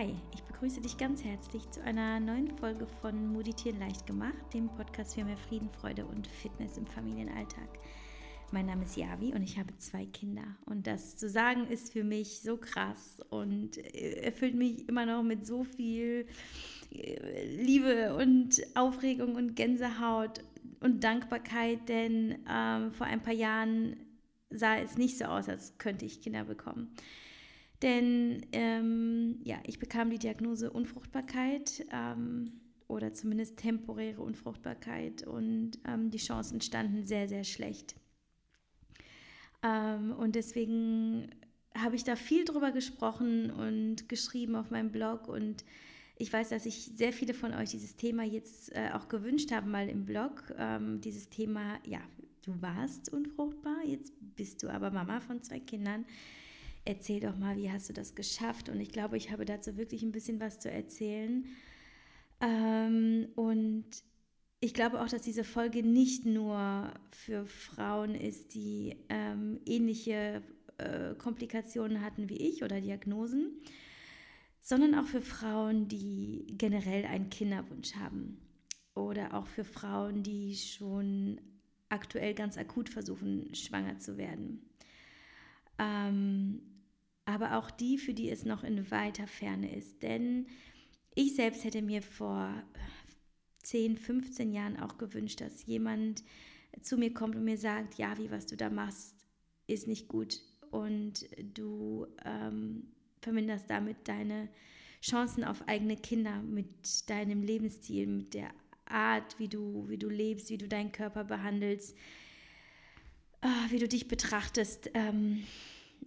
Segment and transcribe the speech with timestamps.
[0.00, 4.70] Hi, ich begrüße dich ganz herzlich zu einer neuen Folge von Meditieren leicht gemacht, dem
[4.70, 7.68] Podcast für mehr Frieden, Freude und Fitness im Familienalltag.
[8.50, 10.56] Mein Name ist Yavi und ich habe zwei Kinder.
[10.64, 15.22] Und das zu sagen ist für mich so krass und äh, erfüllt mich immer noch
[15.22, 16.26] mit so viel
[16.90, 20.42] äh, Liebe und Aufregung und Gänsehaut
[20.80, 23.96] und Dankbarkeit, denn ähm, vor ein paar Jahren
[24.48, 26.96] sah es nicht so aus, als könnte ich Kinder bekommen.
[27.82, 36.10] Denn ähm, ja, ich bekam die Diagnose Unfruchtbarkeit ähm, oder zumindest temporäre Unfruchtbarkeit und ähm,
[36.10, 37.94] die Chancen standen sehr, sehr schlecht.
[39.62, 41.30] Ähm, und deswegen
[41.74, 45.64] habe ich da viel drüber gesprochen und geschrieben auf meinem Blog und
[46.16, 49.70] ich weiß, dass sich sehr viele von euch dieses Thema jetzt äh, auch gewünscht haben,
[49.70, 50.52] mal im Blog.
[50.58, 52.00] Ähm, dieses Thema, ja,
[52.42, 56.04] du warst unfruchtbar, jetzt bist du aber Mama von zwei Kindern
[56.84, 58.68] erzähl doch mal, wie hast du das geschafft?
[58.68, 61.44] Und ich glaube, ich habe dazu wirklich ein bisschen was zu erzählen.
[62.40, 63.84] Ähm, und
[64.60, 70.42] ich glaube auch, dass diese Folge nicht nur für Frauen ist, die ähm, ähnliche
[70.78, 73.60] äh, Komplikationen hatten wie ich oder Diagnosen,
[74.60, 78.38] sondern auch für Frauen, die generell einen Kinderwunsch haben.
[78.94, 81.40] Oder auch für Frauen, die schon
[81.88, 84.69] aktuell ganz akut versuchen, schwanger zu werden.
[85.80, 86.60] Ähm,
[87.24, 90.02] aber auch die, für die es noch in weiter Ferne ist.
[90.02, 90.46] Denn
[91.14, 92.52] ich selbst hätte mir vor
[93.62, 96.22] 10, 15 Jahren auch gewünscht, dass jemand
[96.82, 99.14] zu mir kommt und mir sagt, ja, wie was du da machst,
[99.66, 104.48] ist nicht gut und du ähm, verminderst damit deine
[105.02, 108.50] Chancen auf eigene Kinder mit deinem Lebensstil, mit der
[108.84, 111.96] Art, wie du, wie du lebst, wie du deinen Körper behandelst,
[113.70, 114.90] wie du dich betrachtest.
[114.94, 115.44] Ähm,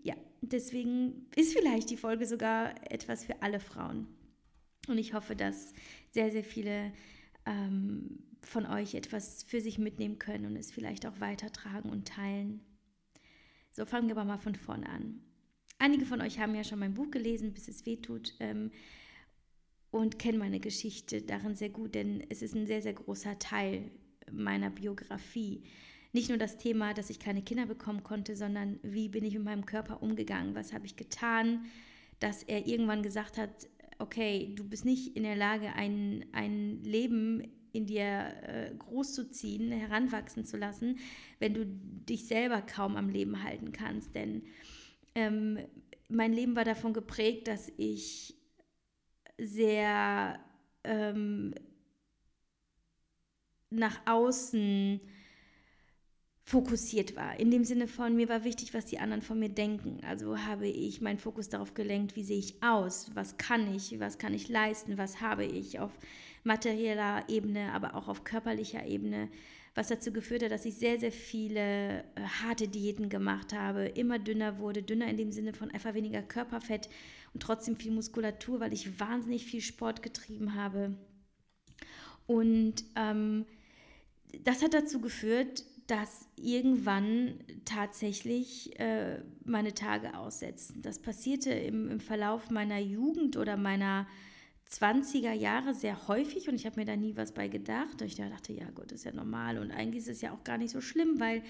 [0.04, 4.08] ja, deswegen ist vielleicht die Folge sogar etwas für alle Frauen.
[4.88, 5.74] Und ich hoffe, dass
[6.10, 6.92] sehr, sehr viele
[7.46, 12.62] ähm, von euch etwas für sich mitnehmen können und es vielleicht auch weitertragen und teilen.
[13.72, 15.22] So fangen wir aber mal von vorne an.
[15.80, 18.72] Einige von euch haben ja schon mein Buch gelesen, bis es weh tut, ähm,
[19.92, 23.92] und kennen meine Geschichte darin sehr gut, denn es ist ein sehr, sehr großer Teil
[24.32, 25.64] meiner Biografie
[26.14, 29.44] nicht nur das Thema, dass ich keine Kinder bekommen konnte, sondern wie bin ich mit
[29.44, 31.66] meinem Körper umgegangen, was habe ich getan,
[32.20, 33.68] dass er irgendwann gesagt hat,
[34.00, 40.46] okay, du bist nicht in der Lage, ein, ein Leben in dir äh, großzuziehen, heranwachsen
[40.46, 41.00] zu lassen,
[41.40, 44.14] wenn du dich selber kaum am Leben halten kannst.
[44.14, 44.44] Denn
[45.16, 45.58] ähm,
[46.08, 48.36] mein Leben war davon geprägt, dass ich
[49.40, 50.40] sehr
[50.84, 51.56] ähm,
[53.72, 55.02] nach außen
[56.46, 57.40] fokussiert war.
[57.40, 60.00] In dem Sinne von, mir war wichtig, was die anderen von mir denken.
[60.06, 64.18] Also habe ich meinen Fokus darauf gelenkt, wie sehe ich aus, was kann ich, was
[64.18, 65.92] kann ich leisten, was habe ich auf
[66.44, 69.30] materieller Ebene, aber auch auf körperlicher Ebene,
[69.74, 74.20] was dazu geführt hat, dass ich sehr, sehr viele äh, harte Diäten gemacht habe, immer
[74.20, 76.90] dünner wurde, dünner in dem Sinne von einfach weniger Körperfett
[77.34, 80.96] und trotzdem viel Muskulatur, weil ich wahnsinnig viel Sport getrieben habe.
[82.28, 83.46] Und ähm,
[84.44, 90.82] das hat dazu geführt, dass irgendwann tatsächlich äh, meine Tage aussetzen.
[90.82, 94.08] Das passierte im, im Verlauf meiner Jugend oder meiner
[94.70, 98.02] 20er Jahre sehr häufig und ich habe mir da nie was bei gedacht.
[98.02, 100.44] Und ich dachte, ja Gott, das ist ja normal und eigentlich ist es ja auch
[100.44, 101.44] gar nicht so schlimm, weil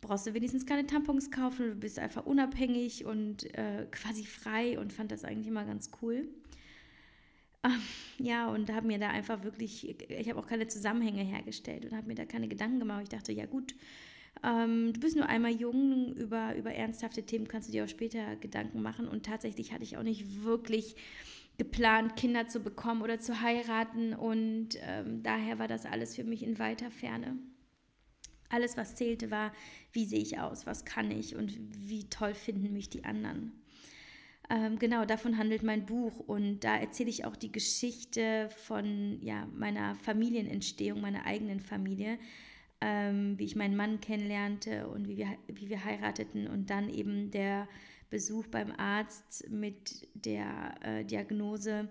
[0.00, 4.92] brauchst du wenigstens keine Tampons kaufen, du bist einfach unabhängig und äh, quasi frei und
[4.92, 6.28] fand das eigentlich immer ganz cool.
[7.64, 7.80] Ähm,
[8.18, 12.06] ja, und habe mir da einfach wirklich, ich habe auch keine Zusammenhänge hergestellt und habe
[12.06, 13.02] mir da keine Gedanken gemacht.
[13.04, 13.74] Ich dachte, ja gut,
[14.42, 18.36] ähm, du bist nur einmal jung, über, über ernsthafte Themen kannst du dir auch später
[18.36, 19.08] Gedanken machen.
[19.08, 20.96] Und tatsächlich hatte ich auch nicht wirklich
[21.58, 24.14] geplant, Kinder zu bekommen oder zu heiraten.
[24.14, 27.36] Und ähm, daher war das alles für mich in weiter Ferne.
[28.48, 29.52] Alles, was zählte, war,
[29.92, 31.56] wie sehe ich aus, was kann ich und
[31.88, 33.59] wie toll finden mich die anderen.
[34.52, 39.46] Ähm, genau, davon handelt mein Buch und da erzähle ich auch die Geschichte von ja,
[39.54, 42.18] meiner Familienentstehung, meiner eigenen Familie,
[42.80, 47.30] ähm, wie ich meinen Mann kennenlernte und wie wir, wie wir heirateten und dann eben
[47.30, 47.68] der
[48.10, 51.88] Besuch beim Arzt mit der äh, Diagnose.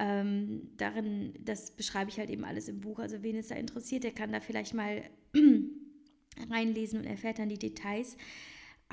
[0.00, 2.98] Ähm, darin, das beschreibe ich halt eben alles im Buch.
[2.98, 5.04] Also wen es da interessiert, der kann da vielleicht mal
[6.50, 8.16] reinlesen und erfährt dann die Details.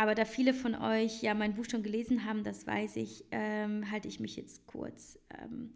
[0.01, 3.91] Aber da viele von euch ja mein Buch schon gelesen haben, das weiß ich, ähm,
[3.91, 5.19] halte ich mich jetzt kurz.
[5.39, 5.73] Ähm,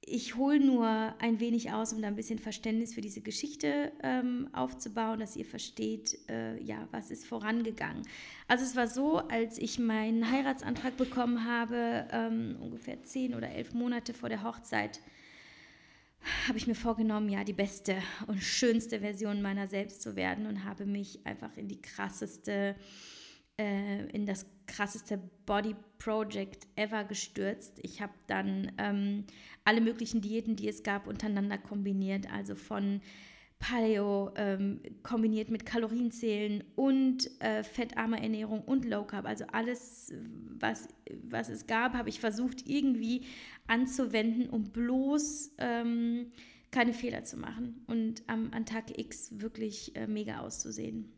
[0.00, 0.88] ich hole nur
[1.20, 5.44] ein wenig aus, um da ein bisschen Verständnis für diese Geschichte ähm, aufzubauen, dass ihr
[5.44, 8.02] versteht, äh, ja, was ist vorangegangen.
[8.48, 13.74] Also es war so, als ich meinen Heiratsantrag bekommen habe, ähm, ungefähr zehn oder elf
[13.74, 15.00] Monate vor der Hochzeit,
[16.48, 17.96] habe ich mir vorgenommen, ja, die beste
[18.26, 22.76] und schönste Version meiner selbst zu werden und habe mich einfach in die krasseste
[23.58, 27.78] äh, in das krasseste Body Project ever gestürzt.
[27.82, 29.24] Ich habe dann ähm,
[29.64, 32.30] alle möglichen Diäten, die es gab, untereinander kombiniert.
[32.30, 33.00] Also von
[33.58, 39.26] Paleo ähm, kombiniert mit Kalorienzählen und äh, fettarmer Ernährung und Low Carb.
[39.26, 40.12] Also alles,
[40.58, 40.88] was,
[41.22, 43.22] was es gab, habe ich versucht irgendwie
[43.66, 46.32] anzuwenden, um bloß ähm,
[46.70, 51.12] keine Fehler zu machen und am, an Tag X wirklich äh, mega auszusehen.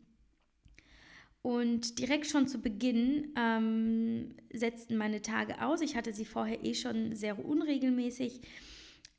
[1.41, 5.81] Und direkt schon zu Beginn ähm, setzten meine Tage aus.
[5.81, 8.41] Ich hatte sie vorher eh schon sehr unregelmäßig.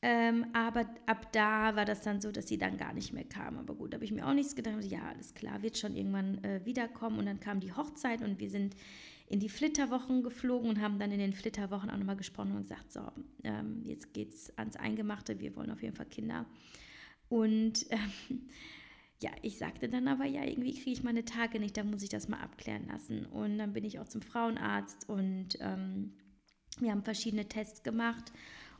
[0.02, 3.58] Ähm, aber ab da war das dann so, dass sie dann gar nicht mehr kam.
[3.58, 4.82] Aber gut, da habe ich mir auch nichts gedacht.
[4.84, 7.18] Ja, alles klar, wird schon irgendwann äh, wiederkommen.
[7.18, 8.76] Und dann kam die Hochzeit und wir sind
[9.28, 12.92] in die Flitterwochen geflogen und haben dann in den Flitterwochen auch nochmal gesprochen und gesagt,
[12.92, 13.00] so,
[13.44, 16.46] ähm, jetzt geht's ans Eingemachte, wir wollen auf jeden Fall Kinder.
[17.28, 18.48] Und ähm,
[19.22, 22.08] ja, ich sagte dann aber, ja, irgendwie kriege ich meine Tage nicht, da muss ich
[22.08, 23.26] das mal abklären lassen.
[23.26, 26.14] Und dann bin ich auch zum Frauenarzt und ähm,
[26.80, 28.32] wir haben verschiedene Tests gemacht.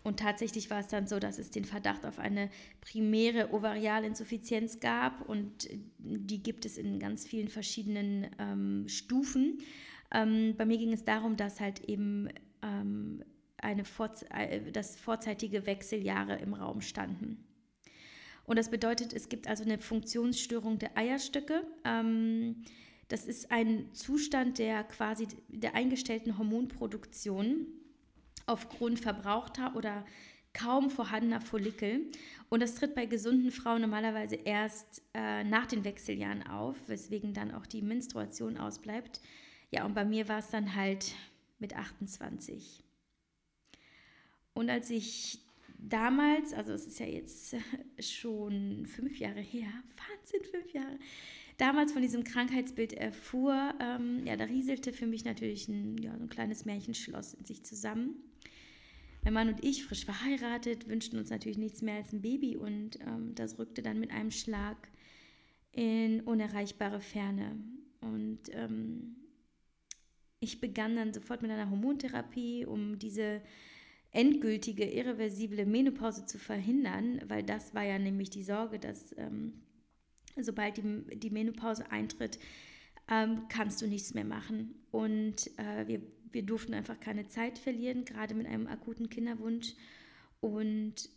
[0.03, 2.49] Und tatsächlich war es dann so, dass es den Verdacht auf eine
[2.81, 5.69] primäre Ovarialinsuffizienz gab und
[5.99, 9.59] die gibt es in ganz vielen verschiedenen ähm, Stufen.
[10.13, 12.29] Ähm, bei mir ging es darum, dass halt eben
[12.63, 13.23] ähm,
[13.59, 17.45] eine Vorze äh, vorzeitige Wechseljahre im Raum standen.
[18.47, 21.63] Und das bedeutet, es gibt also eine Funktionsstörung der Eierstöcke.
[21.85, 22.65] Ähm,
[23.09, 27.67] das ist ein Zustand der quasi der eingestellten Hormonproduktion
[28.47, 30.05] aufgrund verbrauchter oder
[30.53, 32.11] kaum vorhandener Follikel.
[32.49, 37.53] Und das tritt bei gesunden Frauen normalerweise erst äh, nach den Wechseljahren auf, weswegen dann
[37.53, 39.21] auch die Menstruation ausbleibt.
[39.71, 41.15] Ja, und bei mir war es dann halt
[41.59, 42.83] mit 28.
[44.53, 45.39] Und als ich
[45.79, 47.57] damals, also es ist ja jetzt
[48.01, 49.69] schon fünf Jahre her,
[50.09, 50.99] Wahnsinn, fünf Jahre,
[51.57, 56.29] damals von diesem Krankheitsbild erfuhr, ähm, ja, da rieselte für mich natürlich ein, ja, ein
[56.29, 58.17] kleines Märchenschloss in sich zusammen.
[59.23, 62.99] Mein Mann und ich, frisch verheiratet, wünschten uns natürlich nichts mehr als ein Baby und
[63.01, 64.89] ähm, das rückte dann mit einem Schlag
[65.73, 67.57] in unerreichbare Ferne.
[68.01, 69.17] Und ähm,
[70.41, 73.43] ich begann dann sofort mit einer Hormontherapie, um diese
[74.11, 79.53] endgültige, irreversible Menopause zu verhindern, weil das war ja nämlich die Sorge, dass ähm,
[80.41, 82.39] sobald die, die Menopause eintritt,
[83.11, 84.75] ähm, kannst du nichts mehr machen.
[84.91, 86.01] Und äh, wir,
[86.33, 89.75] wir durften einfach keine Zeit verlieren, gerade mit einem akuten Kinderwunsch.
[90.41, 91.11] Und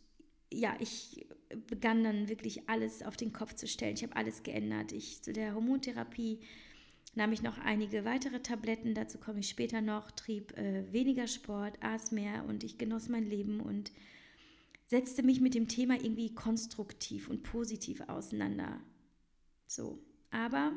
[0.52, 1.26] ja, ich
[1.68, 3.96] begann dann wirklich alles auf den Kopf zu stellen.
[3.96, 4.92] Ich habe alles geändert.
[4.92, 6.40] Ich zu der Hormontherapie
[7.16, 11.78] nahm ich noch einige weitere Tabletten, dazu komme ich später noch, trieb äh, weniger Sport,
[11.82, 13.92] aß mehr und ich genoss mein Leben und
[14.86, 18.80] setzte mich mit dem Thema irgendwie konstruktiv und positiv auseinander.
[19.68, 20.00] So,
[20.32, 20.72] aber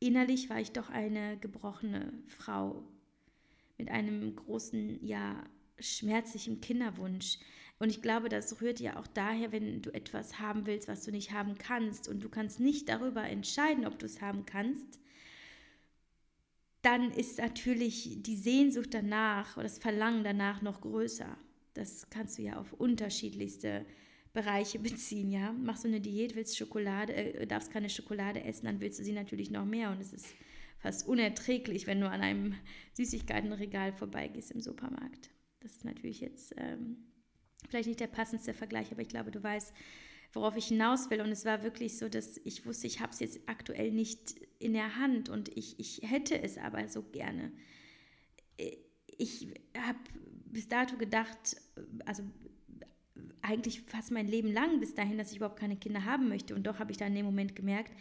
[0.00, 2.84] innerlich war ich doch eine gebrochene Frau
[3.82, 5.42] mit einem großen, ja,
[5.80, 7.38] schmerzlichen Kinderwunsch.
[7.80, 11.10] Und ich glaube, das rührt ja auch daher, wenn du etwas haben willst, was du
[11.10, 15.00] nicht haben kannst und du kannst nicht darüber entscheiden, ob du es haben kannst,
[16.82, 21.36] dann ist natürlich die Sehnsucht danach oder das Verlangen danach noch größer.
[21.74, 23.84] Das kannst du ja auf unterschiedlichste
[24.32, 25.52] Bereiche beziehen, ja.
[25.52, 29.12] Machst du eine Diät, willst Schokolade, äh, darfst keine Schokolade essen, dann willst du sie
[29.12, 30.26] natürlich noch mehr und es ist
[30.82, 32.54] fast unerträglich, wenn du an einem
[32.94, 35.30] Süßigkeitenregal vorbeigehst im Supermarkt.
[35.60, 36.96] Das ist natürlich jetzt ähm,
[37.68, 39.72] vielleicht nicht der passendste Vergleich, aber ich glaube, du weißt,
[40.32, 41.20] worauf ich hinaus will.
[41.20, 44.72] Und es war wirklich so, dass ich wusste, ich habe es jetzt aktuell nicht in
[44.72, 47.52] der Hand und ich, ich hätte es aber so gerne.
[49.18, 49.46] Ich
[49.78, 49.98] habe
[50.46, 51.56] bis dato gedacht,
[52.06, 52.24] also
[53.40, 56.56] eigentlich fast mein Leben lang bis dahin, dass ich überhaupt keine Kinder haben möchte.
[56.56, 57.92] Und doch habe ich dann in dem Moment gemerkt,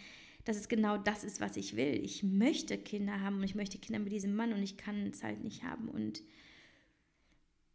[0.45, 1.99] dass es genau das ist, was ich will.
[2.03, 5.23] Ich möchte Kinder haben und ich möchte Kinder mit diesem Mann und ich kann es
[5.23, 5.87] halt nicht haben.
[5.87, 6.21] Und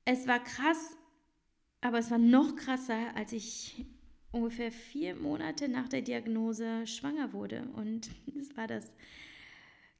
[0.04, 0.96] es war krass,
[1.80, 3.86] aber es war noch krasser, als ich
[4.32, 7.68] ungefähr vier Monate nach der Diagnose schwanger wurde.
[7.74, 8.92] Und es war das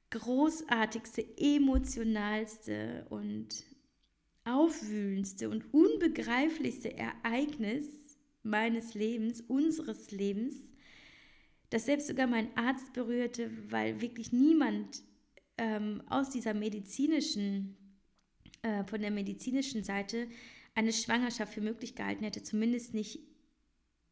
[0.09, 3.63] großartigste, emotionalste und
[4.45, 7.85] aufwühlendste und unbegreiflichste Ereignis
[8.43, 10.55] meines Lebens, unseres Lebens,
[11.69, 15.03] das selbst sogar mein Arzt berührte, weil wirklich niemand
[15.57, 17.75] ähm, aus dieser medizinischen,
[18.61, 20.27] äh, von der medizinischen Seite
[20.75, 23.19] eine Schwangerschaft für möglich gehalten hätte, zumindest nicht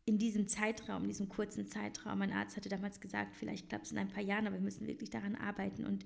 [0.05, 2.19] in diesem Zeitraum, in diesem kurzen Zeitraum.
[2.19, 4.87] Mein Arzt hatte damals gesagt, vielleicht klappt es in ein paar Jahren, aber wir müssen
[4.87, 5.85] wirklich daran arbeiten.
[5.85, 6.05] Und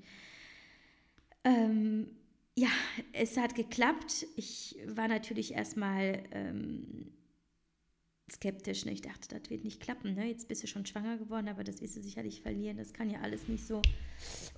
[1.43, 2.07] ähm,
[2.55, 2.69] ja,
[3.13, 4.25] es hat geklappt.
[4.35, 7.11] Ich war natürlich erstmal ähm,
[8.29, 8.85] skeptisch.
[8.85, 8.91] Ne?
[8.91, 10.15] Ich dachte, das wird nicht klappen.
[10.15, 10.27] Ne?
[10.27, 12.77] Jetzt bist du schon schwanger geworden, aber das wirst du sicherlich verlieren.
[12.77, 13.81] Das kann ja alles nicht so.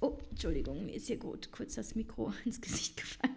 [0.01, 3.35] Oh, Entschuldigung, mir ist hier gut kurz das Mikro ins Gesicht gefallen.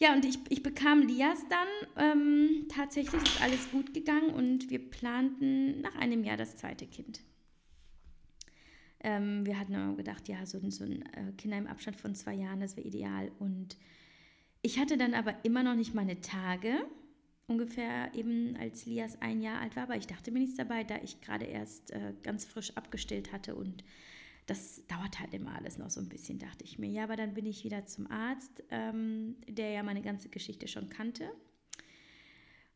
[0.00, 1.68] Ja, und ich, ich bekam Lias dann.
[1.96, 7.20] Ähm, tatsächlich ist alles gut gegangen und wir planten nach einem Jahr das zweite Kind.
[9.00, 12.60] Ähm, wir hatten gedacht, ja, so, so ein äh, Kinder im Abstand von zwei Jahren,
[12.60, 13.30] das wäre ideal.
[13.38, 13.76] Und
[14.62, 16.78] ich hatte dann aber immer noch nicht meine Tage
[17.48, 20.96] ungefähr eben als Lias ein Jahr alt war, aber ich dachte mir nichts dabei, da
[21.02, 23.82] ich gerade erst äh, ganz frisch abgestillt hatte und
[24.46, 26.88] das dauert halt immer alles noch so ein bisschen, dachte ich mir.
[26.88, 30.88] Ja, aber dann bin ich wieder zum Arzt, ähm, der ja meine ganze Geschichte schon
[30.88, 31.30] kannte.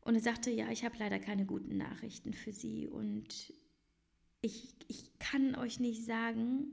[0.01, 3.53] Und er sagte, ja, ich habe leider keine guten Nachrichten für Sie und
[4.41, 6.67] ich, ich kann euch nicht sagen,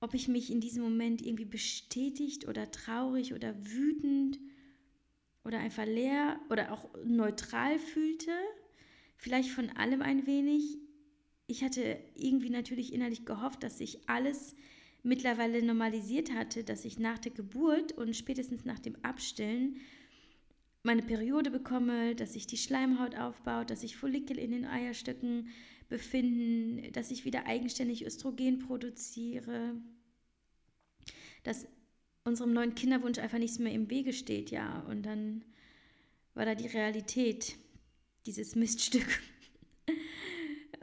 [0.00, 4.38] ob ich mich in diesem Moment irgendwie bestätigt oder traurig oder wütend
[5.48, 8.30] oder einfach leer oder auch neutral fühlte,
[9.16, 10.76] vielleicht von allem ein wenig.
[11.46, 14.54] Ich hatte irgendwie natürlich innerlich gehofft, dass sich alles
[15.02, 19.78] mittlerweile normalisiert hatte, dass ich nach der Geburt und spätestens nach dem Abstillen
[20.82, 25.48] meine Periode bekomme, dass sich die Schleimhaut aufbaut, dass sich Follikel in den Eierstöcken
[25.88, 29.80] befinden, dass ich wieder eigenständig Östrogen produziere,
[31.42, 31.66] dass
[32.24, 34.80] unserem neuen Kinderwunsch einfach nichts mehr im Wege steht, ja.
[34.88, 35.44] Und dann
[36.34, 37.56] war da die Realität,
[38.26, 39.06] dieses Miststück.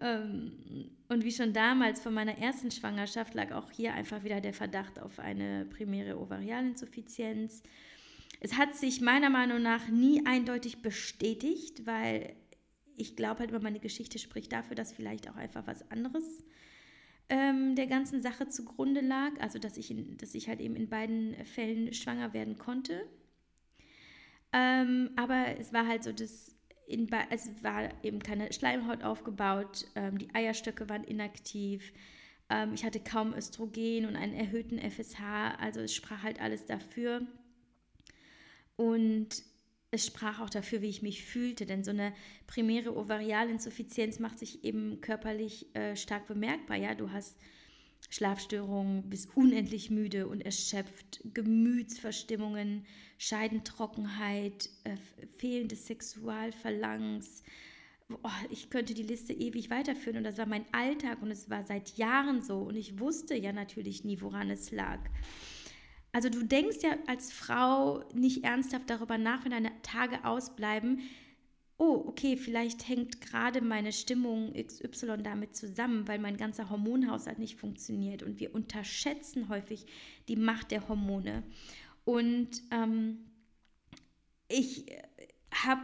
[0.02, 4.54] Ähm, und wie schon damals von meiner ersten Schwangerschaft lag auch hier einfach wieder der
[4.54, 7.64] Verdacht auf eine primäre Ovarialinsuffizienz.
[8.42, 12.36] Es hat sich meiner Meinung nach nie eindeutig bestätigt, weil
[12.98, 16.44] ich glaube halt immer, meine Geschichte spricht dafür, dass vielleicht auch einfach was anderes
[17.30, 19.32] ähm, der ganzen Sache zugrunde lag.
[19.40, 23.06] Also, dass ich, in, dass ich halt eben in beiden Fällen schwanger werden konnte.
[24.54, 26.56] Ähm, aber es war halt so, dass
[26.88, 31.92] in, es war eben keine Schleimhaut aufgebaut, ähm, die Eierstöcke waren inaktiv,
[32.50, 37.22] ähm, ich hatte kaum Östrogen und einen erhöhten FSH, also es sprach halt alles dafür.
[38.76, 39.44] Und
[39.96, 42.14] es sprach auch dafür, wie ich mich fühlte, denn so eine
[42.48, 46.78] primäre Ovarialinsuffizienz macht sich eben körperlich äh, stark bemerkbar.
[46.78, 47.38] Ja, du hast
[48.10, 52.86] Schlafstörungen, bist unendlich müde und erschöpft, Gemütsverstimmungen,
[53.18, 54.98] Scheidentrockenheit, äh,
[55.38, 57.44] fehlendes Sexualverlangens.
[58.10, 61.64] Oh, ich könnte die Liste ewig weiterführen und das war mein Alltag und es war
[61.64, 65.00] seit Jahren so und ich wusste ja natürlich nie, woran es lag.
[66.16, 71.02] Also du denkst ja als Frau nicht ernsthaft darüber nach, wenn deine Tage ausbleiben,
[71.78, 77.60] oh, okay, vielleicht hängt gerade meine Stimmung XY damit zusammen, weil mein ganzer Hormonhaushalt nicht
[77.60, 78.24] funktioniert.
[78.24, 79.88] Und wir unterschätzen häufig
[80.30, 81.44] die Macht der Hormone.
[82.06, 83.18] Und ähm,
[84.48, 84.86] ich
[85.54, 85.82] habe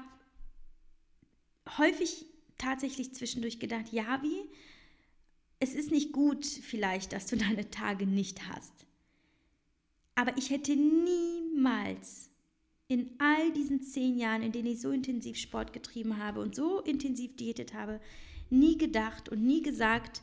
[1.77, 2.25] häufig
[2.57, 4.49] tatsächlich zwischendurch gedacht, ja, wie,
[5.59, 8.85] es ist nicht gut vielleicht, dass du deine Tage nicht hast.
[10.21, 12.29] Aber ich hätte niemals
[12.87, 16.79] in all diesen zehn Jahren, in denen ich so intensiv Sport getrieben habe und so
[16.81, 17.99] intensiv diätet habe,
[18.51, 20.21] nie gedacht und nie gesagt,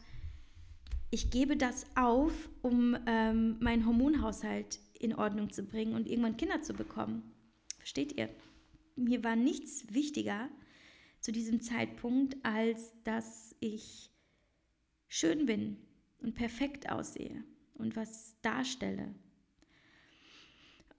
[1.11, 6.63] ich gebe das auf, um ähm, meinen Hormonhaushalt in Ordnung zu bringen und irgendwann Kinder
[6.63, 7.35] zu bekommen.
[7.79, 8.29] Versteht ihr?
[8.95, 10.49] Mir war nichts wichtiger
[11.19, 14.13] zu diesem Zeitpunkt, als dass ich
[15.09, 15.77] schön bin
[16.21, 17.43] und perfekt aussehe
[17.75, 19.13] und was darstelle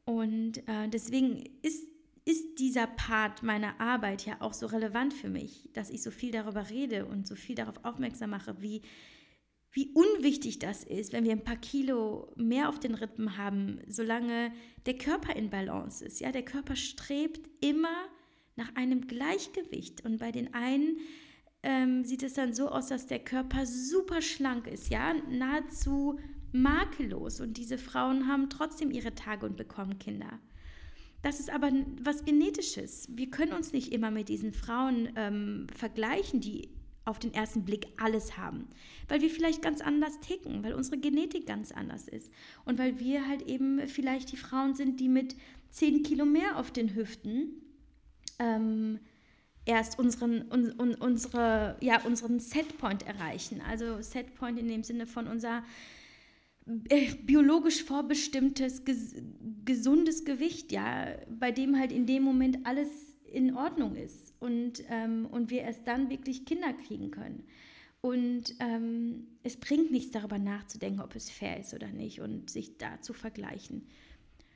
[0.09, 1.87] und äh, deswegen ist,
[2.25, 6.31] ist dieser Part meiner Arbeit ja auch so relevant für mich, dass ich so viel
[6.31, 8.81] darüber rede und so viel darauf aufmerksam mache, wie,
[9.71, 14.51] wie unwichtig das ist, wenn wir ein paar Kilo mehr auf den Rippen haben, solange
[14.87, 16.19] der Körper in Balance ist.
[16.19, 18.07] Ja, der Körper strebt immer
[18.55, 20.03] nach einem Gleichgewicht.
[20.05, 20.97] Und bei den einen
[21.61, 26.17] ähm, sieht es dann so aus, dass der Körper super schlank ist, ja, nahezu
[26.51, 30.39] makellos und diese Frauen haben trotzdem ihre Tage und bekommen Kinder.
[31.21, 33.07] Das ist aber was Genetisches.
[33.11, 36.69] Wir können uns nicht immer mit diesen Frauen ähm, vergleichen, die
[37.05, 38.67] auf den ersten Blick alles haben,
[39.07, 42.31] weil wir vielleicht ganz anders ticken, weil unsere Genetik ganz anders ist
[42.65, 45.35] und weil wir halt eben vielleicht die Frauen sind, die mit
[45.71, 47.61] 10 Kilo mehr auf den Hüften
[48.37, 48.99] ähm,
[49.65, 53.61] erst unseren, un, un, unsere, ja, unseren Setpoint erreichen.
[53.67, 55.61] Also Setpoint in dem Sinne von unser äh,
[57.25, 59.15] biologisch vorbestimmtes, ges
[59.65, 62.89] gesundes Gewicht, ja, bei dem halt in dem Moment alles
[63.25, 67.43] in Ordnung ist und, ähm, und wir erst dann wirklich Kinder kriegen können.
[68.01, 72.77] Und ähm, es bringt nichts darüber nachzudenken, ob es fair ist oder nicht und sich
[72.77, 73.87] da zu vergleichen.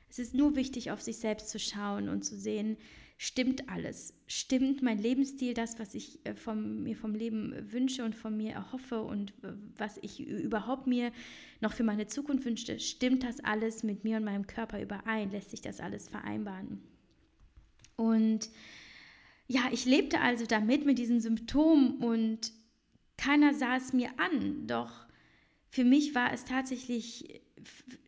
[0.08, 2.76] Es ist nur wichtig, auf sich selbst zu schauen und zu sehen,
[3.24, 4.12] stimmt alles?
[4.26, 8.52] Stimmt mein Lebensstil, das, was ich äh, vom, mir vom Leben wünsche und von mir
[8.52, 11.10] erhoffe und äh, was ich überhaupt mir
[11.60, 12.78] noch für meine Zukunft wünschte?
[12.78, 15.30] Stimmt das alles mit mir und meinem Körper überein?
[15.30, 16.82] Lässt sich das alles vereinbaren?
[17.96, 18.50] Und
[19.46, 22.52] ja, ich lebte also damit mit diesen Symptomen und
[23.16, 24.66] keiner sah es mir an.
[24.66, 25.06] Doch
[25.70, 27.42] für mich war es tatsächlich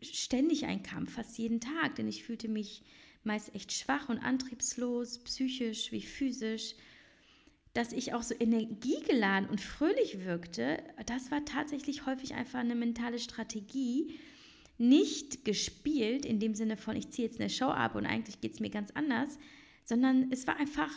[0.02, 2.82] ständig ein Kampf, fast jeden Tag, denn ich fühlte mich
[3.26, 6.74] meist echt schwach und antriebslos, psychisch wie physisch.
[7.74, 13.18] Dass ich auch so energiegeladen und fröhlich wirkte, das war tatsächlich häufig einfach eine mentale
[13.18, 14.18] Strategie,
[14.78, 18.54] nicht gespielt in dem Sinne von, ich ziehe jetzt eine Show ab und eigentlich geht
[18.54, 19.38] es mir ganz anders,
[19.84, 20.90] sondern es war einfach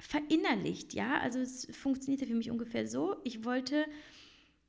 [0.00, 1.18] verinnerlicht, ja.
[1.20, 3.16] Also es funktionierte für mich ungefähr so.
[3.24, 3.84] Ich wollte,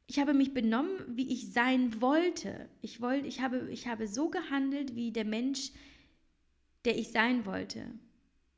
[0.08, 2.70] ich habe mich benommen, wie ich sein wollte.
[2.82, 5.72] Ich wollte, ich habe, ich habe so gehandelt, wie der Mensch
[6.86, 7.86] der ich sein wollte.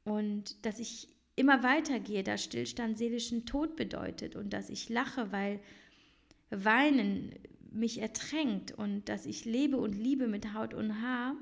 [0.05, 5.59] Und dass ich immer weitergehe, da Stillstand seelischen Tod bedeutet und dass ich lache, weil
[6.49, 7.33] Weinen
[7.71, 11.35] mich ertränkt und dass ich lebe und liebe mit Haut und Haar,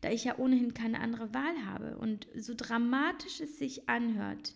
[0.00, 1.98] da ich ja ohnehin keine andere Wahl habe.
[1.98, 4.54] Und so dramatisch es sich anhört,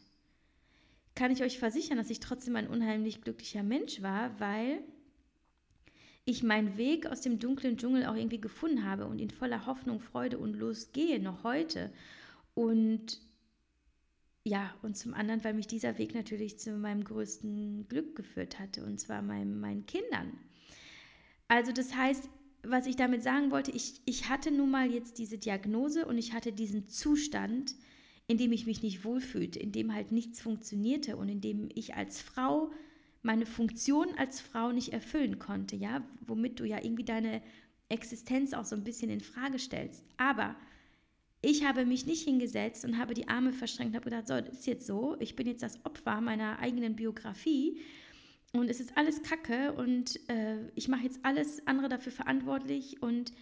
[1.15, 4.83] kann ich euch versichern, dass ich trotzdem ein unheimlich glücklicher Mensch war, weil
[6.25, 10.00] ich meinen Weg aus dem dunklen Dschungel auch irgendwie gefunden habe und in voller Hoffnung,
[10.00, 11.93] Freude und Lust gehe, noch heute.
[12.55, 13.21] Und
[14.45, 18.85] ja, und zum anderen, weil mich dieser Weg natürlich zu meinem größten Glück geführt hatte,
[18.85, 20.33] und zwar meinem, meinen Kindern.
[21.49, 22.29] Also das heißt,
[22.64, 26.33] was ich damit sagen wollte, ich, ich hatte nun mal jetzt diese Diagnose und ich
[26.33, 27.75] hatte diesen Zustand,
[28.29, 31.95] in dem ich mich nicht wohlfühlte, in dem halt nichts funktionierte und in dem ich
[31.95, 32.71] als Frau
[33.23, 37.41] meine Funktion als Frau nicht erfüllen konnte, ja, womit du ja irgendwie deine
[37.88, 40.05] Existenz auch so ein bisschen in Frage stellst.
[40.16, 40.57] Aber
[41.40, 44.61] ich habe mich nicht hingesetzt und habe die Arme verschränkt und habe gedacht, so, das
[44.61, 47.81] ist jetzt so, ich bin jetzt das Opfer meiner eigenen Biografie
[48.53, 53.33] und es ist alles Kacke und äh, ich mache jetzt alles andere dafür verantwortlich und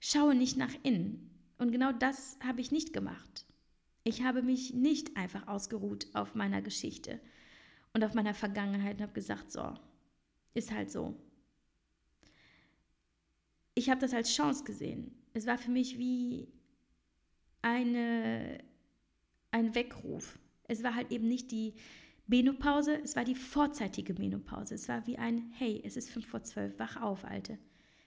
[0.00, 1.30] schaue nicht nach innen.
[1.58, 3.46] Und genau das habe ich nicht gemacht.
[4.04, 7.20] Ich habe mich nicht einfach ausgeruht auf meiner Geschichte
[7.96, 9.72] und auf meiner Vergangenheit und habe gesagt, so,
[10.52, 11.16] ist halt so.
[13.74, 15.16] Ich habe das als Chance gesehen.
[15.32, 16.52] Es war für mich wie
[17.62, 18.58] eine,
[19.50, 20.38] ein Weckruf.
[20.64, 21.72] Es war halt eben nicht die
[22.26, 24.74] Menopause, es war die vorzeitige Menopause.
[24.74, 27.58] Es war wie ein, hey, es ist fünf vor zwölf, wach auf, Alte.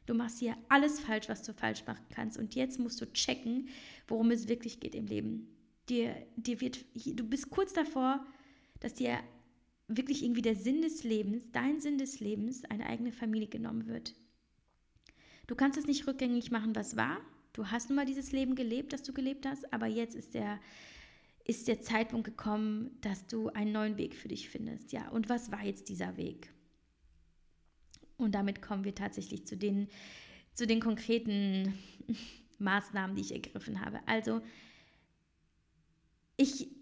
[0.06, 2.38] Du machst hier alles falsch, was du falsch machen kannst.
[2.38, 3.70] Und jetzt musst du checken,
[4.08, 5.48] worum es wirklich geht im Leben.
[5.90, 8.24] Dir, dir wird, du bist kurz davor,
[8.82, 9.18] dass dir
[9.90, 14.16] wirklich irgendwie der Sinn des Lebens, dein Sinn des Lebens, eine eigene Familie genommen wird.
[15.48, 17.18] Du kannst es nicht rückgängig machen, was war.
[17.54, 20.60] Du hast nun mal dieses Leben gelebt, das du gelebt hast, aber jetzt ist der,
[21.44, 24.92] ist der Zeitpunkt gekommen, dass du einen neuen Weg für dich findest.
[24.92, 26.54] Ja, und was war jetzt dieser Weg?
[28.18, 29.88] Und damit kommen wir tatsächlich zu den,
[30.54, 31.74] zu den konkreten
[32.60, 34.00] Maßnahmen, die ich ergriffen habe.
[34.08, 34.42] Also,
[36.38, 36.79] ich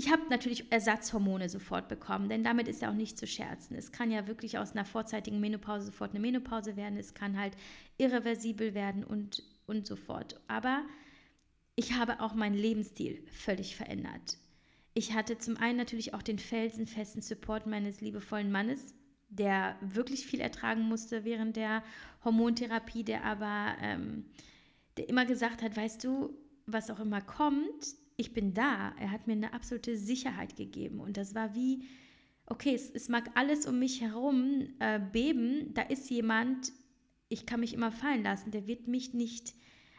[0.00, 3.76] ich habe natürlich Ersatzhormone sofort bekommen, denn damit ist ja auch nicht zu scherzen.
[3.76, 7.54] Es kann ja wirklich aus einer vorzeitigen Menopause sofort eine Menopause werden, es kann halt
[7.98, 10.40] irreversibel werden und, und so fort.
[10.48, 10.84] Aber
[11.76, 14.38] ich habe auch meinen Lebensstil völlig verändert.
[14.94, 18.94] Ich hatte zum einen natürlich auch den felsenfesten Support meines liebevollen Mannes,
[19.28, 21.82] der wirklich viel ertragen musste während der
[22.24, 24.24] Hormontherapie, der aber ähm,
[24.96, 26.34] der immer gesagt hat, weißt du,
[26.64, 28.94] was auch immer kommt, ich bin da.
[29.00, 31.00] Er hat mir eine absolute Sicherheit gegeben.
[31.00, 31.84] Und das war wie,
[32.46, 36.72] okay, es, es mag alles um mich herum äh, beben, da ist jemand,
[37.28, 39.54] ich kann mich immer fallen lassen, der wird mich nicht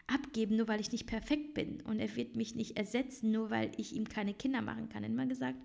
[0.06, 1.82] abgeben, nur weil ich nicht perfekt bin.
[1.82, 5.04] Und er wird mich nicht ersetzen, nur weil ich ihm keine Kinder machen kann.
[5.04, 5.58] Immer gesagt,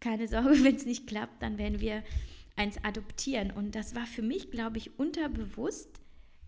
[0.00, 2.02] keine Sorge, wenn es nicht klappt, dann werden wir
[2.56, 3.50] eins adoptieren.
[3.50, 6.00] Und das war für mich, glaube ich, unterbewusst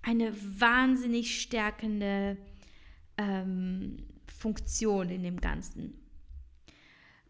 [0.02, 2.38] eine wahnsinnig stärkende
[3.18, 3.98] ähm,
[4.40, 5.92] Funktion in dem Ganzen.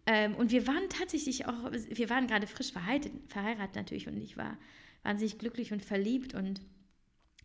[0.06, 4.36] Ähm, und wir waren tatsächlich auch, wir waren gerade frisch verheiratet, verheiratet natürlich und ich
[4.36, 4.56] war
[5.02, 6.60] wahnsinnig glücklich und verliebt und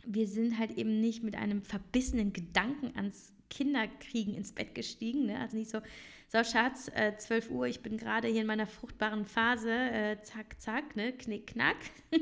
[0.05, 5.25] wir sind halt eben nicht mit einem verbissenen Gedanken ans Kinderkriegen ins Bett gestiegen.
[5.25, 5.39] Ne?
[5.39, 5.79] Also nicht so,
[6.27, 10.61] so Schatz, äh, 12 Uhr, ich bin gerade hier in meiner fruchtbaren Phase, äh, zack,
[10.61, 11.11] zack, ne?
[11.13, 11.77] knick, knack.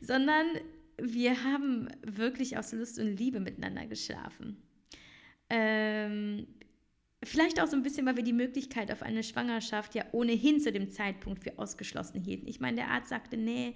[0.00, 0.46] Sondern
[0.96, 4.62] wir haben wirklich aus Lust und Liebe miteinander geschlafen.
[5.50, 6.46] Ähm,
[7.22, 10.72] vielleicht auch so ein bisschen, weil wir die Möglichkeit auf eine Schwangerschaft ja ohnehin zu
[10.72, 12.48] dem Zeitpunkt für ausgeschlossen hielten.
[12.48, 13.74] Ich meine, der Arzt sagte, nee,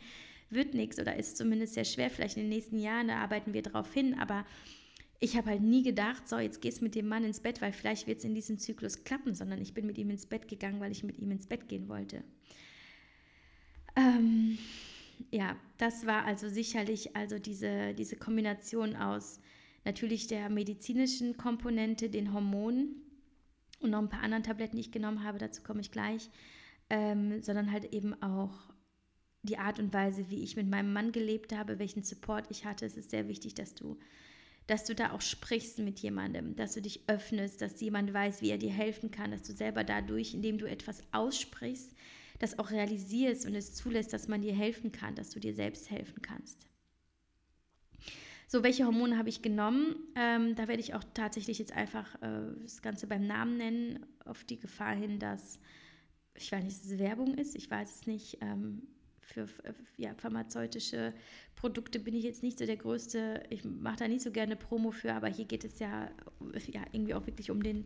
[0.50, 3.62] wird nichts oder ist zumindest sehr schwer, vielleicht in den nächsten Jahren, da arbeiten wir
[3.62, 4.46] darauf hin, aber
[5.20, 8.06] ich habe halt nie gedacht, so, jetzt gehst mit dem Mann ins Bett, weil vielleicht
[8.06, 10.92] wird es in diesem Zyklus klappen, sondern ich bin mit ihm ins Bett gegangen, weil
[10.92, 12.22] ich mit ihm ins Bett gehen wollte.
[13.96, 14.58] Ähm,
[15.30, 19.40] ja, das war also sicherlich also diese, diese Kombination aus
[19.88, 22.96] natürlich der medizinischen Komponente, den Hormonen
[23.80, 26.28] und noch ein paar anderen Tabletten, die ich genommen habe, dazu komme ich gleich,
[26.90, 28.52] ähm, sondern halt eben auch
[29.42, 32.84] die Art und Weise, wie ich mit meinem Mann gelebt habe, welchen Support ich hatte.
[32.84, 33.98] Es ist sehr wichtig, dass du
[34.66, 38.50] dass du da auch sprichst mit jemandem, dass du dich öffnest, dass jemand weiß, wie
[38.50, 41.94] er dir helfen kann, dass du selber dadurch, indem du etwas aussprichst,
[42.38, 45.90] das auch realisierst und es zulässt, dass man dir helfen kann, dass du dir selbst
[45.90, 46.67] helfen kannst.
[48.50, 49.94] So, welche Hormone habe ich genommen?
[50.16, 54.42] Ähm, da werde ich auch tatsächlich jetzt einfach äh, das Ganze beim Namen nennen, auf
[54.42, 55.60] die Gefahr hin, dass,
[56.34, 58.38] ich weiß nicht, dass es Werbung ist, ich weiß es nicht.
[58.40, 58.88] Ähm,
[59.20, 59.46] für
[59.98, 61.12] ja, pharmazeutische
[61.56, 63.42] Produkte bin ich jetzt nicht so der Größte.
[63.50, 66.10] Ich mache da nicht so gerne Promo für, aber hier geht es ja,
[66.68, 67.84] ja irgendwie auch wirklich um den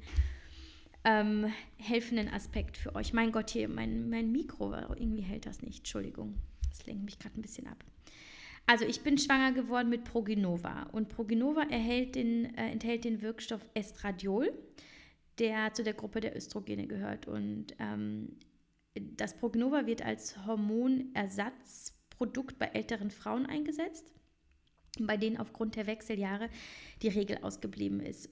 [1.03, 3.13] ähm, helfenden Aspekt für euch.
[3.13, 5.79] Mein Gott, hier mein, mein Mikro, irgendwie hält das nicht.
[5.79, 6.37] Entschuldigung,
[6.69, 7.85] das lenkt mich gerade ein bisschen ab.
[8.67, 13.69] Also ich bin schwanger geworden mit Progenova und Progenova erhält den, äh, enthält den Wirkstoff
[13.75, 14.53] Estradiol,
[15.39, 18.37] der zu der Gruppe der Östrogene gehört und ähm,
[18.95, 24.13] das Prognova wird als Hormonersatzprodukt bei älteren Frauen eingesetzt,
[25.01, 26.51] bei denen aufgrund der Wechseljahre
[27.01, 28.29] die Regel ausgeblieben ist.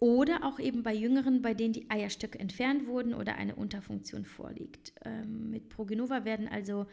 [0.00, 4.92] Oder auch eben bei Jüngeren, bei denen die Eierstöcke entfernt wurden oder eine Unterfunktion vorliegt.
[5.04, 6.86] Ähm, mit Progenova werden also mh,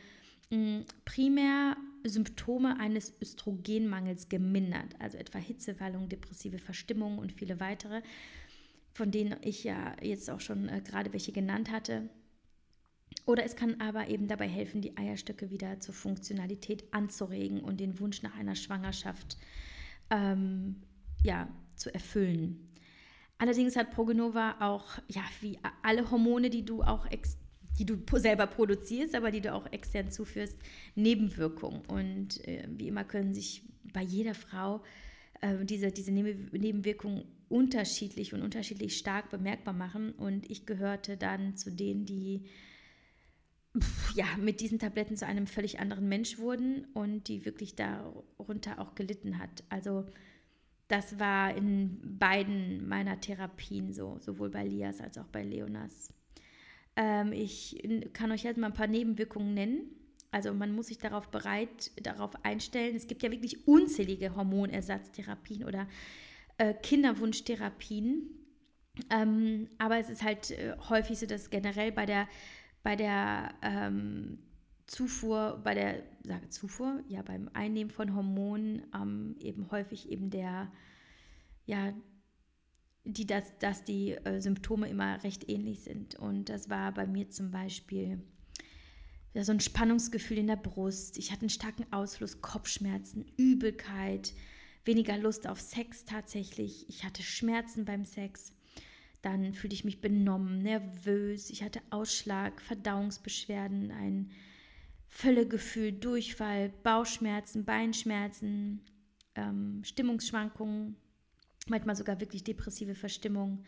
[1.06, 8.02] primär Symptome eines Östrogenmangels gemindert, also etwa Hitzewallung, depressive Verstimmung und viele weitere,
[8.94, 12.10] von denen ich ja jetzt auch schon äh, gerade welche genannt hatte.
[13.26, 18.00] Oder es kann aber eben dabei helfen, die Eierstöcke wieder zur Funktionalität anzuregen und den
[18.00, 19.38] Wunsch nach einer Schwangerschaft
[20.10, 20.82] ähm,
[21.24, 22.70] ja, zu erfüllen.
[23.38, 27.06] Allerdings hat Progenova auch, ja, wie alle Hormone, die du auch
[27.80, 30.58] die du selber produzierst, aber die du auch extern zuführst,
[30.96, 31.82] Nebenwirkungen.
[31.88, 33.64] Und äh, wie immer können sich
[33.94, 34.84] bei jeder Frau
[35.42, 40.12] äh, diese, diese Nebenwirkungen unterschiedlich und unterschiedlich stark bemerkbar machen.
[40.12, 42.44] Und ich gehörte dann zu denen, die
[44.16, 48.96] ja, mit diesen Tabletten zu einem völlig anderen Mensch wurden und die wirklich darunter auch
[48.96, 49.64] gelitten hat.
[49.70, 50.06] Also
[50.88, 56.12] das war in beiden meiner Therapien so, sowohl bei Lias als auch bei Leonas.
[57.00, 57.82] Ähm, ich
[58.14, 59.80] kann euch jetzt mal ein paar Nebenwirkungen nennen.
[60.32, 62.96] Also man muss sich darauf bereit, darauf einstellen.
[62.96, 65.88] Es gibt ja wirklich unzählige Hormonersatztherapien oder
[66.58, 68.30] äh, Kinderwunschtherapien.
[69.10, 72.28] Ähm, aber es ist halt äh, häufig so, dass generell bei der
[72.84, 74.40] bei der ähm,
[74.88, 80.72] Zufuhr, bei der, sage Zufuhr, ja, beim Einnehmen von Hormonen ähm, eben häufig eben der,
[81.66, 81.94] ja,
[83.04, 86.16] die, dass, dass die äh, Symptome immer recht ähnlich sind.
[86.16, 88.22] Und das war bei mir zum Beispiel
[89.36, 91.18] so ein Spannungsgefühl in der Brust.
[91.18, 94.34] Ich hatte einen starken Ausfluss, Kopfschmerzen, Übelkeit,
[94.86, 96.88] weniger Lust auf Sex tatsächlich.
[96.90, 98.54] Ich hatte Schmerzen beim Sex.
[99.22, 104.32] Dann fühlte ich mich benommen, nervös, ich hatte Ausschlag, Verdauungsbeschwerden, ein
[105.10, 108.82] Völlegefühl, Durchfall, Bauchschmerzen, Beinschmerzen,
[109.36, 110.96] ähm, Stimmungsschwankungen,
[111.68, 113.64] manchmal sogar wirklich depressive Verstimmung,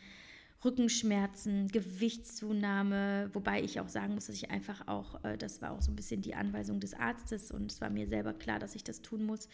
[0.63, 5.81] Rückenschmerzen, Gewichtszunahme, wobei ich auch sagen muss, dass ich einfach auch, äh, das war auch
[5.81, 8.83] so ein bisschen die Anweisung des Arztes und es war mir selber klar, dass ich
[8.83, 9.49] das tun muss,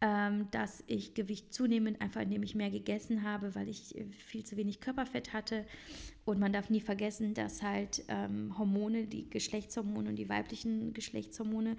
[0.00, 4.44] ähm, dass ich Gewicht zunehmend, einfach indem ich mehr gegessen habe, weil ich äh, viel
[4.44, 5.66] zu wenig Körperfett hatte.
[6.24, 11.76] Und man darf nie vergessen, dass halt ähm, Hormone, die Geschlechtshormone und die weiblichen Geschlechtshormone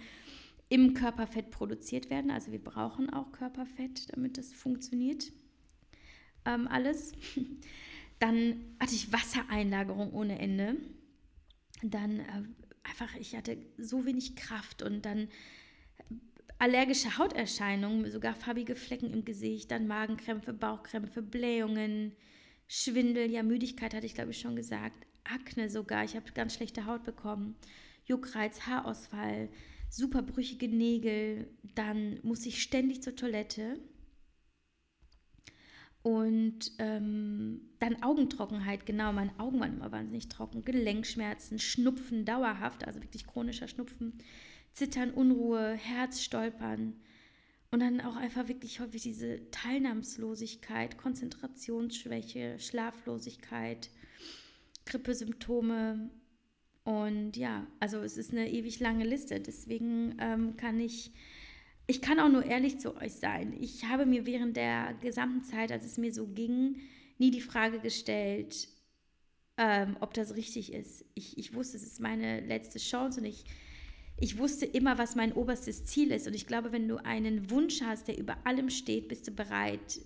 [0.69, 2.31] im Körperfett produziert werden.
[2.31, 5.31] Also wir brauchen auch Körperfett, damit das funktioniert.
[6.45, 7.13] Ähm, alles.
[8.19, 10.75] Dann hatte ich Wassereinlagerung ohne Ende.
[11.81, 12.43] Dann äh,
[12.83, 15.27] einfach, ich hatte so wenig Kraft und dann
[16.59, 22.11] allergische Hauterscheinungen, sogar farbige Flecken im Gesicht, dann Magenkrämpfe, Bauchkrämpfe, Blähungen,
[22.67, 26.85] Schwindel, ja, Müdigkeit hatte ich glaube ich schon gesagt, Akne sogar, ich habe ganz schlechte
[26.85, 27.55] Haut bekommen,
[28.05, 29.49] Juckreiz, Haarausfall,
[29.89, 33.79] super brüchige Nägel, dann musste ich ständig zur Toilette.
[36.03, 43.01] Und ähm, dann Augentrockenheit, genau, meine Augen waren immer wahnsinnig trocken, Gelenkschmerzen, Schnupfen dauerhaft, also
[43.03, 44.17] wirklich chronischer Schnupfen,
[44.73, 46.93] Zittern, Unruhe, Herzstolpern
[47.73, 53.89] Und dann auch einfach wirklich häufig diese Teilnahmslosigkeit, Konzentrationsschwäche, Schlaflosigkeit,
[54.85, 56.09] Grippesymptome.
[56.83, 59.39] Und ja, also es ist eine ewig lange Liste.
[59.39, 61.11] Deswegen ähm, kann ich,
[61.87, 63.53] ich kann auch nur ehrlich zu euch sein.
[63.59, 66.77] Ich habe mir während der gesamten Zeit, als es mir so ging,
[67.17, 68.67] nie die Frage gestellt,
[69.57, 71.05] ähm, ob das richtig ist.
[71.13, 73.45] Ich, ich wusste, es ist meine letzte Chance und ich,
[74.17, 76.27] ich wusste immer, was mein oberstes Ziel ist.
[76.27, 80.01] Und ich glaube, wenn du einen Wunsch hast, der über allem steht, bist du bereit,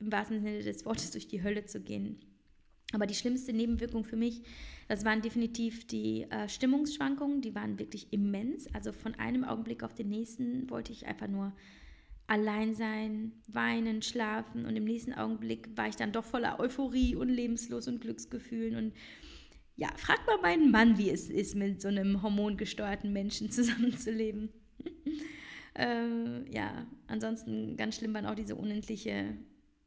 [0.00, 2.20] im wahrsten Sinne des Wortes durch die Hölle zu gehen.
[2.92, 4.42] Aber die schlimmste Nebenwirkung für mich,
[4.88, 8.72] das waren definitiv die äh, Stimmungsschwankungen, die waren wirklich immens.
[8.74, 11.52] Also von einem Augenblick auf den nächsten wollte ich einfach nur
[12.26, 17.28] allein sein, weinen, schlafen und im nächsten Augenblick war ich dann doch voller Euphorie und
[17.28, 18.94] lebenslos und Glücksgefühlen und
[19.76, 24.50] ja, frag mal meinen Mann, wie es ist, mit so einem hormongesteuerten Menschen zusammenzuleben.
[25.74, 29.36] äh, ja, ansonsten ganz schlimm waren auch diese unendliche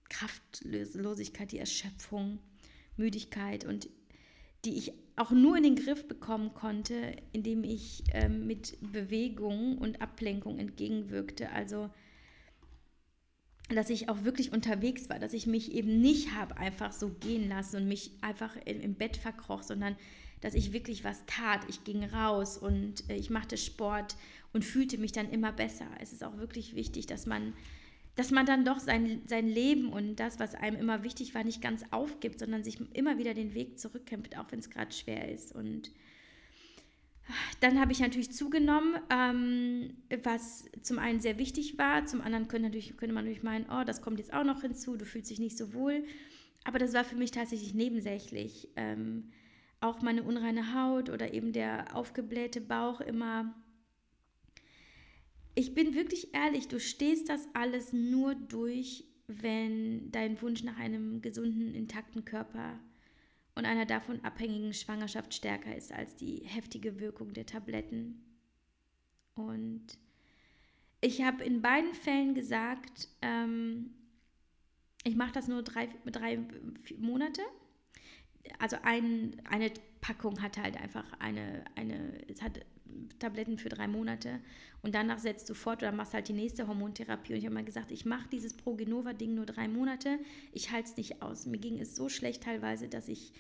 [0.10, 2.40] Kraftlosigkeit, die Erschöpfung.
[2.98, 3.90] Müdigkeit und
[4.66, 10.02] die ich auch nur in den Griff bekommen konnte, indem ich ähm, mit Bewegung und
[10.02, 11.52] Ablenkung entgegenwirkte.
[11.52, 11.90] Also,
[13.70, 17.48] dass ich auch wirklich unterwegs war, dass ich mich eben nicht habe einfach so gehen
[17.48, 19.96] lassen und mich einfach im, im Bett verkroch, sondern
[20.42, 21.62] dass ich wirklich was tat.
[21.70, 24.16] Ich ging raus und äh, ich machte Sport
[24.52, 25.88] und fühlte mich dann immer besser.
[26.00, 27.54] Es ist auch wirklich wichtig, dass man
[28.16, 31.62] dass man dann doch sein, sein Leben und das, was einem immer wichtig war, nicht
[31.62, 35.54] ganz aufgibt, sondern sich immer wieder den Weg zurückkämpft, auch wenn es gerade schwer ist.
[35.54, 35.92] Und
[37.60, 42.68] dann habe ich natürlich zugenommen, ähm, was zum einen sehr wichtig war, zum anderen könnte,
[42.68, 45.40] natürlich, könnte man natürlich meinen, oh, das kommt jetzt auch noch hinzu, du fühlst dich
[45.40, 46.06] nicht so wohl.
[46.64, 48.70] Aber das war für mich tatsächlich nebensächlich.
[48.76, 49.32] Ähm,
[49.82, 53.54] auch meine unreine Haut oder eben der aufgeblähte Bauch immer
[55.56, 61.22] ich bin wirklich ehrlich, du stehst das alles nur durch, wenn dein Wunsch nach einem
[61.22, 62.80] gesunden, intakten Körper
[63.56, 68.22] und einer davon abhängigen Schwangerschaft stärker ist als die heftige Wirkung der Tabletten.
[69.36, 69.86] Und
[71.00, 73.92] ich habe in beiden Fällen gesagt, ähm,
[75.06, 76.40] ich mache das nur drei, drei
[76.98, 77.42] Monate.
[78.60, 82.60] Also ein, eine Packung hat halt einfach eine, eine, es hat
[83.20, 84.40] Tabletten für drei Monate
[84.86, 87.34] und danach setzt du fort oder machst halt die nächste Hormontherapie.
[87.34, 90.20] Und ich habe mal gesagt, ich mache dieses Progenova-Ding nur drei Monate,
[90.52, 91.48] ich halte es nicht aus.
[91.48, 93.34] Mir ging es so schlecht teilweise, dass ich,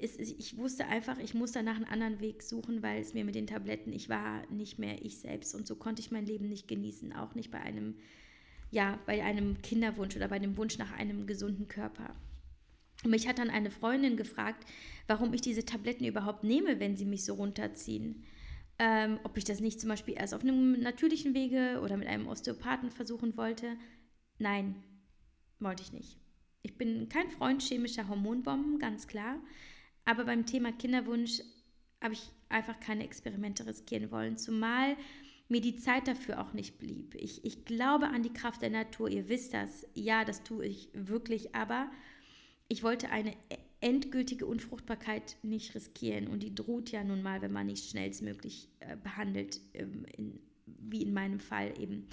[0.00, 3.34] es, ich wusste einfach, ich muss danach einen anderen Weg suchen, weil es mir mit
[3.34, 6.68] den Tabletten, ich war nicht mehr ich selbst und so konnte ich mein Leben nicht
[6.68, 7.96] genießen, auch nicht bei einem,
[8.70, 12.14] ja, bei einem Kinderwunsch oder bei dem Wunsch nach einem gesunden Körper.
[13.04, 14.64] Und mich hat dann eine Freundin gefragt,
[15.06, 18.24] warum ich diese Tabletten überhaupt nehme, wenn sie mich so runterziehen
[18.84, 22.26] ähm, ob ich das nicht zum Beispiel erst auf einem natürlichen Wege oder mit einem
[22.26, 23.76] Osteopathen versuchen wollte.
[24.40, 24.74] Nein,
[25.60, 26.18] wollte ich nicht.
[26.62, 29.38] Ich bin kein Freund chemischer Hormonbomben, ganz klar.
[30.04, 31.42] Aber beim Thema Kinderwunsch
[32.02, 34.96] habe ich einfach keine Experimente riskieren wollen, zumal
[35.48, 37.14] mir die Zeit dafür auch nicht blieb.
[37.14, 39.86] Ich, ich glaube an die Kraft der Natur, ihr wisst das.
[39.94, 41.88] Ja, das tue ich wirklich, aber
[42.66, 43.36] ich wollte eine
[43.82, 46.28] endgültige Unfruchtbarkeit nicht riskieren.
[46.28, 51.02] Und die droht ja nun mal, wenn man nicht schnellstmöglich äh, behandelt, ähm, in, wie
[51.02, 52.06] in meinem Fall eben.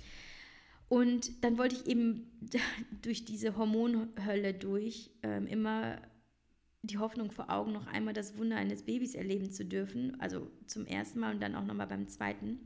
[0.89, 2.31] Und dann wollte ich eben
[3.01, 6.01] durch diese Hormonhölle durch ähm, immer
[6.81, 10.19] die Hoffnung vor Augen, noch einmal das Wunder eines Babys erleben zu dürfen.
[10.19, 12.59] Also zum ersten Mal und dann auch nochmal beim zweiten.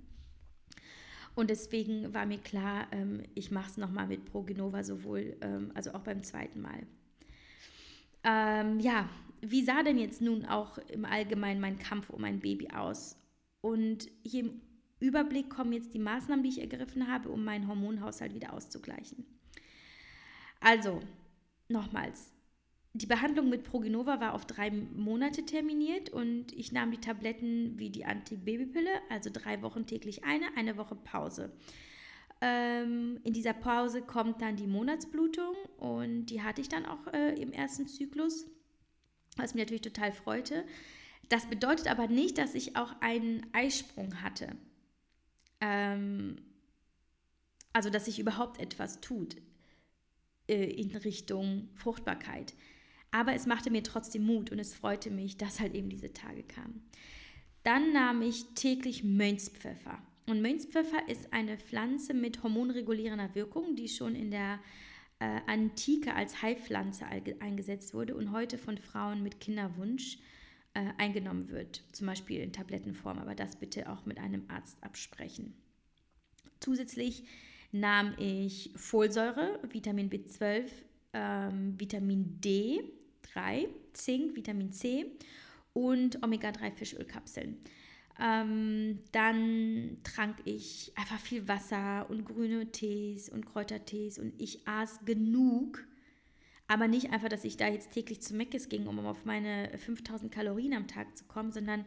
[1.35, 5.93] Und deswegen war mir klar, ähm, ich mache es nochmal mit Progenova sowohl, ähm, also
[5.93, 6.85] auch beim zweiten Mal.
[8.23, 9.09] Ähm, ja,
[9.41, 13.17] wie sah denn jetzt nun auch im Allgemeinen mein Kampf um mein Baby aus?
[13.61, 14.61] Und hier im
[14.99, 19.25] Überblick kommen jetzt die Maßnahmen, die ich ergriffen habe, um meinen Hormonhaushalt wieder auszugleichen.
[20.61, 21.01] Also,
[21.67, 22.31] nochmals,
[22.93, 27.89] die Behandlung mit Progenova war auf drei Monate terminiert und ich nahm die Tabletten wie
[27.89, 31.51] die Antibabypille, also drei Wochen täglich eine, eine Woche Pause.
[32.45, 37.41] Ähm, in dieser Pause kommt dann die Monatsblutung und die hatte ich dann auch äh,
[37.41, 38.47] im ersten Zyklus,
[39.37, 40.65] was mich natürlich total freute.
[41.29, 44.57] Das bedeutet aber nicht, dass ich auch einen Eisprung hatte.
[45.61, 46.35] Ähm,
[47.71, 49.37] also, dass sich überhaupt etwas tut
[50.49, 52.55] äh, in Richtung Fruchtbarkeit.
[53.11, 56.43] Aber es machte mir trotzdem Mut und es freute mich, dass halt eben diese Tage
[56.43, 56.83] kamen.
[57.63, 60.01] Dann nahm ich täglich Mönchspfeffer.
[60.25, 64.59] Und Mönchspfeffer ist eine Pflanze mit hormonregulierender Wirkung, die schon in der
[65.19, 67.05] äh, Antike als Heilpflanze
[67.39, 70.17] eingesetzt wurde und heute von Frauen mit Kinderwunsch
[70.73, 75.53] äh, eingenommen wird, zum Beispiel in Tablettenform, aber das bitte auch mit einem Arzt absprechen.
[76.59, 77.23] Zusätzlich
[77.71, 80.69] nahm ich Folsäure, Vitamin B12,
[81.13, 85.05] ähm, Vitamin D3, Zink, Vitamin C
[85.73, 87.57] und Omega-3 Fischölkapseln.
[88.19, 95.05] Ähm, dann trank ich einfach viel Wasser und grüne Tees und Kräutertees und ich aß
[95.05, 95.83] genug.
[96.67, 100.31] Aber nicht einfach, dass ich da jetzt täglich zu Meckes ging, um auf meine 5000
[100.31, 101.85] Kalorien am Tag zu kommen, sondern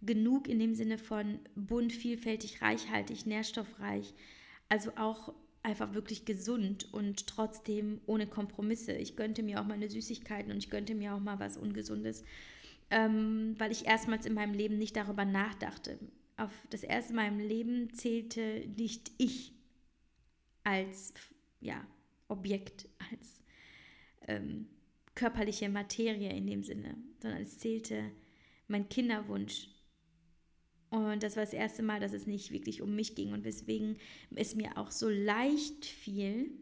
[0.00, 4.14] genug in dem Sinne von bunt, vielfältig, reichhaltig, nährstoffreich.
[4.68, 8.92] Also auch einfach wirklich gesund und trotzdem ohne Kompromisse.
[8.92, 12.22] Ich gönnte mir auch meine Süßigkeiten und ich gönnte mir auch mal was Ungesundes,
[12.90, 15.98] ähm, weil ich erstmals in meinem Leben nicht darüber nachdachte.
[16.36, 19.52] Auf das erste Mal im Leben zählte nicht ich
[20.64, 21.14] als
[21.60, 21.86] ja,
[22.28, 23.42] Objekt, als
[24.26, 24.68] ähm,
[25.14, 28.10] körperliche Materie in dem Sinne, sondern es zählte
[28.66, 29.68] mein Kinderwunsch,
[30.94, 33.98] und das war das erste Mal, dass es nicht wirklich um mich ging und weswegen
[34.36, 36.52] es mir auch so leicht fiel,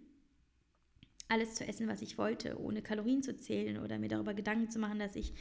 [1.33, 4.79] alles zu essen, was ich wollte, ohne Kalorien zu zählen oder mir darüber Gedanken zu
[4.79, 5.33] machen, dass ich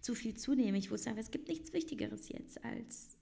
[0.00, 0.78] zu viel zunehme.
[0.78, 3.18] Ich wusste einfach, es gibt nichts Wichtigeres jetzt, als,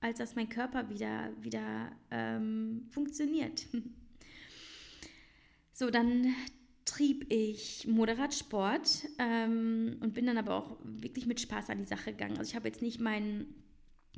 [0.00, 3.66] als dass mein Körper wieder, wieder ähm, funktioniert.
[5.78, 6.34] So, dann
[6.86, 11.84] trieb ich moderat Sport ähm, und bin dann aber auch wirklich mit Spaß an die
[11.84, 12.38] Sache gegangen.
[12.38, 13.54] Also ich habe jetzt nicht meinen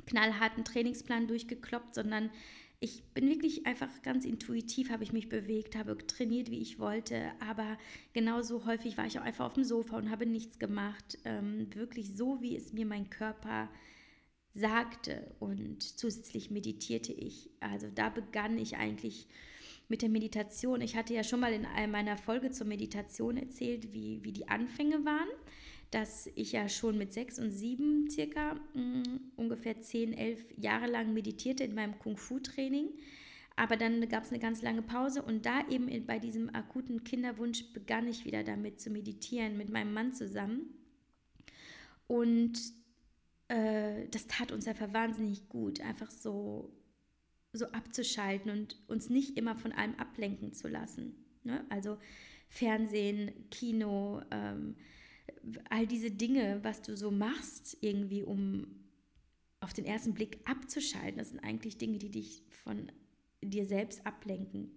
[0.05, 2.29] knallharten Trainingsplan durchgekloppt, sondern
[2.81, 7.31] ich bin wirklich einfach ganz intuitiv, habe ich mich bewegt, habe trainiert, wie ich wollte,
[7.39, 7.77] aber
[8.13, 12.15] genauso häufig war ich auch einfach auf dem Sofa und habe nichts gemacht, ähm, wirklich
[12.15, 13.69] so, wie es mir mein Körper
[14.53, 17.49] sagte und zusätzlich meditierte ich.
[17.59, 19.27] Also da begann ich eigentlich
[19.89, 20.81] mit der Meditation.
[20.81, 25.03] Ich hatte ja schon mal in meiner Folge zur Meditation erzählt, wie, wie die Anfänge
[25.03, 25.27] waren
[25.91, 30.87] dass ich ja schon mit sechs und sieben circa mh, mm, ungefähr zehn, elf Jahre
[30.87, 32.89] lang meditierte in meinem Kung-Fu-Training.
[33.55, 37.73] Aber dann gab es eine ganz lange Pause und da eben bei diesem akuten Kinderwunsch
[37.73, 40.73] begann ich wieder damit zu meditieren mit meinem Mann zusammen.
[42.07, 42.57] Und
[43.49, 46.71] äh, das tat uns einfach wahnsinnig gut, einfach so,
[47.51, 51.15] so abzuschalten und uns nicht immer von allem ablenken zu lassen.
[51.43, 51.65] Ne?
[51.69, 51.97] Also
[52.47, 54.75] Fernsehen, Kino, ähm,
[55.69, 58.67] all diese Dinge, was du so machst, irgendwie, um
[59.59, 62.91] auf den ersten Blick abzuschalten, das sind eigentlich Dinge, die dich von
[63.41, 64.71] dir selbst ablenken.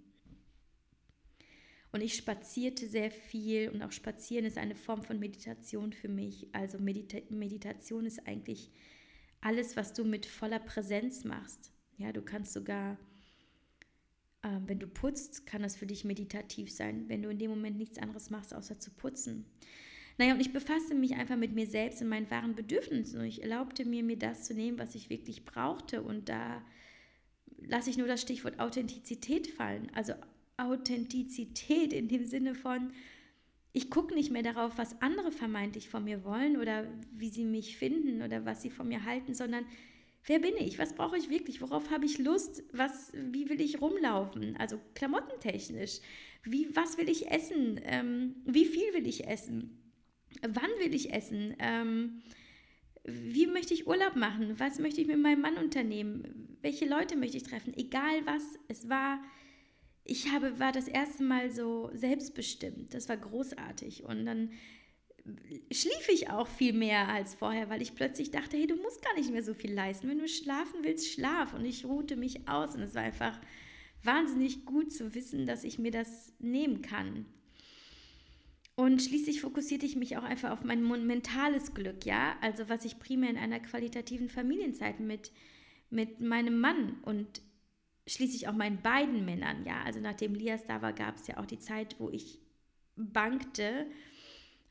[1.93, 6.49] Und ich spazierte sehr viel und auch spazieren ist eine Form von Meditation für mich.
[6.53, 8.71] Also Medita Meditation ist eigentlich
[9.43, 11.71] alles, was du mit voller Präsenz machst.
[11.99, 12.97] Ja, du kannst sogar,
[14.41, 17.77] äh, wenn du putzt, kann das für dich meditativ sein, wenn du in dem Moment
[17.77, 19.45] nichts anderes machst, außer zu putzen.
[20.23, 23.43] Naja, und ich befasste mich einfach mit mir selbst und meinen wahren Bedürfnissen und ich
[23.43, 26.01] erlaubte mir, mir das zu nehmen, was ich wirklich brauchte.
[26.01, 26.63] Und da
[27.59, 29.91] lasse ich nur das Stichwort Authentizität fallen.
[29.97, 30.13] Also
[30.57, 32.93] Authentizität in dem Sinne von,
[33.73, 37.77] ich gucke nicht mehr darauf, was andere vermeintlich von mir wollen oder wie sie mich
[37.77, 39.67] finden oder was sie von mir halten, sondern
[40.27, 40.79] wer bin ich?
[40.79, 41.61] Was brauche ich wirklich?
[41.61, 42.63] Worauf habe ich Lust?
[42.73, 44.55] Was, wie will ich rumlaufen?
[44.57, 45.99] Also klamottentechnisch.
[46.45, 47.81] Wie, was will ich essen?
[47.83, 49.82] Ähm, wie viel will ich essen?
[50.41, 51.55] Wann will ich essen?
[51.59, 52.23] Ähm,
[53.05, 54.59] wie möchte ich Urlaub machen?
[54.59, 56.57] Was möchte ich mit meinem Mann unternehmen?
[56.63, 57.75] Welche Leute möchte ich treffen?
[57.77, 59.21] Egal was, es war,
[60.05, 62.95] ich habe, war das erste Mal so selbstbestimmt.
[62.95, 64.05] Das war großartig.
[64.05, 64.51] Und dann
[65.73, 69.15] schlief ich auch viel mehr als vorher, weil ich plötzlich dachte, hey, du musst gar
[69.15, 70.09] nicht mehr so viel leisten.
[70.09, 71.55] Wenn du schlafen willst, schlaf.
[71.55, 72.77] Und ich ruhte mich aus.
[72.77, 73.41] Und es war einfach
[74.05, 77.27] wahnsinnig gut zu wissen, dass ich mir das nehmen kann.
[78.75, 82.99] Und schließlich fokussierte ich mich auch einfach auf mein mentales Glück, ja, also was ich
[82.99, 85.31] primär in einer qualitativen Familienzeit mit,
[85.91, 87.43] mit meinem Mann und
[88.07, 91.47] schließlich auch meinen beiden Männern, ja, also nachdem Lias da war, gab es ja auch
[91.47, 92.41] die Zeit, wo ich
[92.97, 93.87] bangte,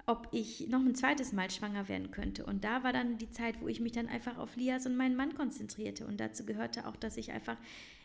[0.07, 2.45] ob ich noch ein zweites Mal schwanger werden könnte.
[2.45, 5.15] Und da war dann die Zeit, wo ich mich dann einfach auf Lias und meinen
[5.15, 6.05] Mann konzentrierte.
[6.07, 7.57] Und dazu gehörte auch, dass ich einfach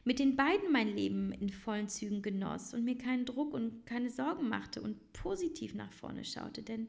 [0.07, 4.09] mit den beiden mein Leben in vollen Zügen genoss und mir keinen Druck und keine
[4.09, 6.62] Sorgen machte und positiv nach vorne schaute.
[6.62, 6.87] Denn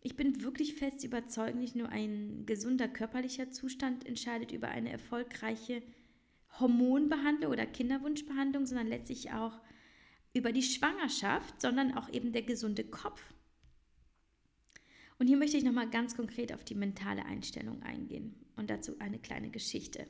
[0.00, 5.82] ich bin wirklich fest überzeugt, nicht nur ein gesunder körperlicher Zustand entscheidet über eine erfolgreiche
[6.60, 9.60] Hormonbehandlung oder Kinderwunschbehandlung, sondern letztlich auch
[10.32, 13.20] über die Schwangerschaft, sondern auch eben der gesunde Kopf.
[15.18, 19.18] Und hier möchte ich nochmal ganz konkret auf die mentale Einstellung eingehen und dazu eine
[19.18, 20.06] kleine Geschichte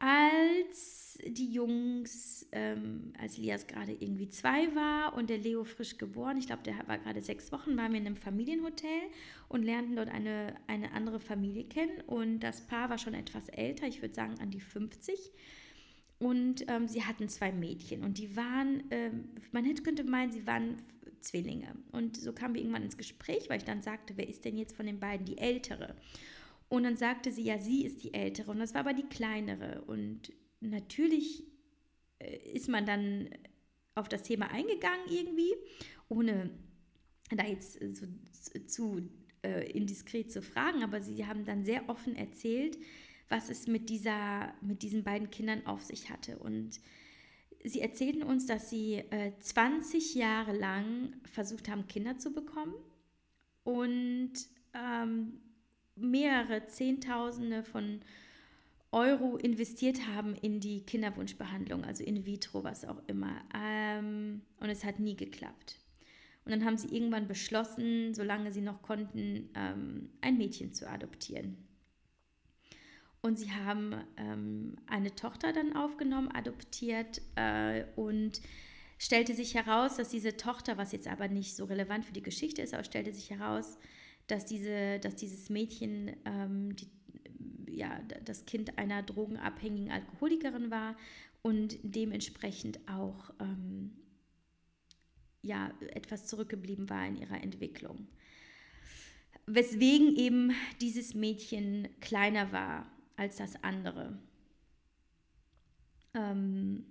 [0.00, 6.38] als die Jungs, ähm, als Elias gerade irgendwie zwei war und der Leo frisch geboren,
[6.38, 9.02] ich glaube, der war gerade sechs Wochen, waren wir in einem Familienhotel
[9.48, 12.00] und lernten dort eine, eine andere Familie kennen.
[12.06, 15.18] Und das Paar war schon etwas älter, ich würde sagen an die 50.
[16.18, 20.46] Und ähm, sie hatten zwei Mädchen und die waren, ähm, man hätte, könnte meinen, sie
[20.46, 20.76] waren
[21.20, 21.74] Zwillinge.
[21.92, 24.76] Und so kamen wir irgendwann ins Gespräch, weil ich dann sagte, wer ist denn jetzt
[24.76, 25.94] von den beiden die Ältere?
[26.70, 29.82] Und dann sagte sie, ja, sie ist die Ältere und das war aber die kleinere.
[29.82, 31.44] Und natürlich
[32.20, 33.28] äh, ist man dann
[33.96, 35.52] auf das Thema eingegangen irgendwie,
[36.08, 36.50] ohne
[37.28, 38.06] da jetzt so
[38.68, 39.10] zu
[39.42, 42.78] äh, indiskret zu fragen, aber sie haben dann sehr offen erzählt,
[43.28, 46.38] was es mit, dieser, mit diesen beiden Kindern auf sich hatte.
[46.38, 46.80] Und
[47.64, 52.74] sie erzählten uns, dass sie äh, 20 Jahre lang versucht haben, Kinder zu bekommen
[53.64, 54.34] und
[54.72, 55.40] ähm,
[56.00, 58.00] mehrere Zehntausende von
[58.92, 63.40] Euro investiert haben in die Kinderwunschbehandlung, also in vitro, was auch immer.
[63.54, 65.76] Ähm, und es hat nie geklappt.
[66.44, 71.56] Und dann haben sie irgendwann beschlossen, solange sie noch konnten, ähm, ein Mädchen zu adoptieren.
[73.22, 78.40] Und sie haben ähm, eine Tochter dann aufgenommen, adoptiert äh, und
[78.98, 82.62] stellte sich heraus, dass diese Tochter, was jetzt aber nicht so relevant für die Geschichte
[82.62, 83.78] ist, aber stellte sich heraus,
[84.30, 86.90] dass, diese, dass dieses Mädchen ähm, die,
[87.68, 90.96] ja, das Kind einer drogenabhängigen Alkoholikerin war
[91.42, 93.92] und dementsprechend auch ähm,
[95.42, 98.06] ja, etwas zurückgeblieben war in ihrer Entwicklung.
[99.46, 104.18] Weswegen eben dieses Mädchen kleiner war als das andere.
[106.14, 106.84] Ähm,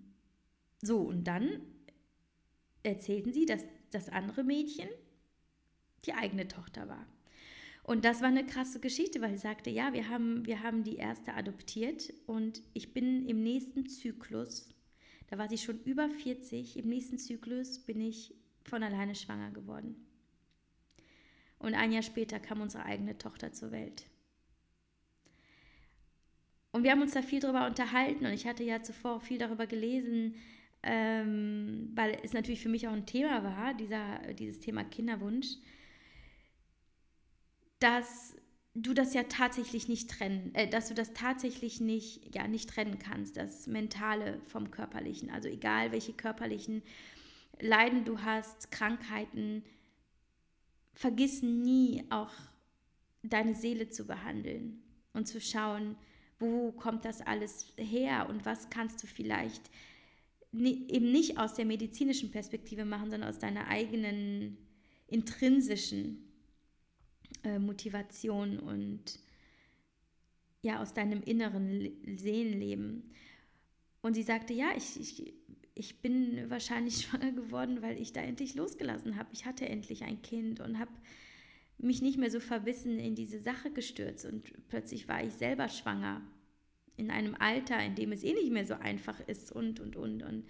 [0.81, 1.61] so, und dann
[2.83, 4.89] erzählten sie, dass das andere Mädchen
[6.05, 7.05] die eigene Tochter war.
[7.89, 10.97] Und das war eine krasse Geschichte, weil sie sagte, ja, wir haben, wir haben die
[10.97, 14.69] erste adoptiert und ich bin im nächsten Zyklus,
[15.25, 19.95] da war sie schon über 40, im nächsten Zyklus bin ich von alleine schwanger geworden.
[21.57, 24.05] Und ein Jahr später kam unsere eigene Tochter zur Welt.
[26.71, 29.65] Und wir haben uns da viel darüber unterhalten und ich hatte ja zuvor viel darüber
[29.65, 30.35] gelesen,
[30.83, 35.57] ähm, weil es natürlich für mich auch ein Thema war, dieser, dieses Thema Kinderwunsch,
[37.79, 38.35] dass
[38.75, 42.99] du das ja tatsächlich nicht trennen, äh, dass du das tatsächlich nicht, ja, nicht trennen
[42.99, 45.29] kannst, das Mentale vom Körperlichen.
[45.29, 46.83] Also egal welche körperlichen
[47.59, 49.63] Leiden du hast, Krankheiten,
[50.93, 52.31] vergiss nie auch
[53.23, 54.81] deine Seele zu behandeln
[55.13, 55.95] und zu schauen,
[56.39, 59.69] wo kommt das alles her und was kannst du vielleicht
[60.53, 64.57] eben nicht aus der medizinischen Perspektive machen, sondern aus deiner eigenen
[65.07, 66.28] intrinsischen
[67.43, 69.19] äh, Motivation und
[70.61, 73.11] ja, aus deinem inneren Seelenleben.
[74.01, 75.33] Und sie sagte, ja, ich, ich,
[75.75, 79.29] ich bin wahrscheinlich schwanger geworden, weil ich da endlich losgelassen habe.
[79.31, 80.91] Ich hatte endlich ein Kind und habe
[81.77, 86.21] mich nicht mehr so verbissen in diese Sache gestürzt und plötzlich war ich selber schwanger
[86.97, 90.21] in einem Alter, in dem es eh nicht mehr so einfach ist und, und, und.
[90.21, 90.45] Und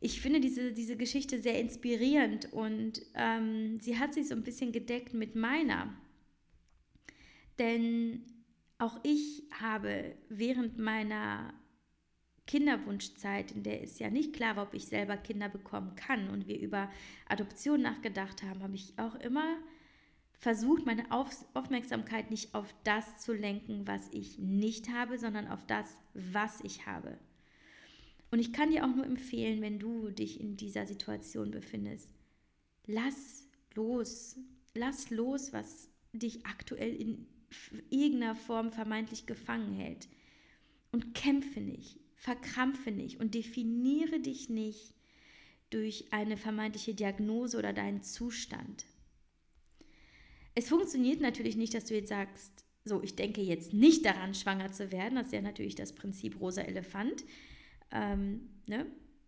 [0.00, 4.72] ich finde diese, diese Geschichte sehr inspirierend und ähm, sie hat sich so ein bisschen
[4.72, 5.94] gedeckt mit meiner.
[7.58, 8.24] Denn
[8.78, 11.52] auch ich habe während meiner
[12.46, 16.48] Kinderwunschzeit, in der es ja nicht klar war, ob ich selber Kinder bekommen kann und
[16.48, 16.90] wir über
[17.28, 19.58] Adoption nachgedacht haben, habe ich auch immer
[20.32, 25.66] versucht, meine Auf Aufmerksamkeit nicht auf das zu lenken, was ich nicht habe, sondern auf
[25.66, 27.18] das, was ich habe.
[28.30, 32.10] Und ich kann dir auch nur empfehlen, wenn du dich in dieser Situation befindest,
[32.86, 34.36] lass los,
[34.74, 37.26] lass los, was dich aktuell in
[37.90, 40.08] irgendeiner Form vermeintlich gefangen hält.
[40.92, 44.94] Und kämpfe nicht, verkrampfe nicht und definiere dich nicht
[45.70, 48.86] durch eine vermeintliche Diagnose oder deinen Zustand.
[50.54, 54.72] Es funktioniert natürlich nicht, dass du jetzt sagst, so, ich denke jetzt nicht daran, schwanger
[54.72, 55.14] zu werden.
[55.14, 57.24] Das ist ja natürlich das Prinzip rosa Elefant.
[57.90, 58.86] Ähm, ne?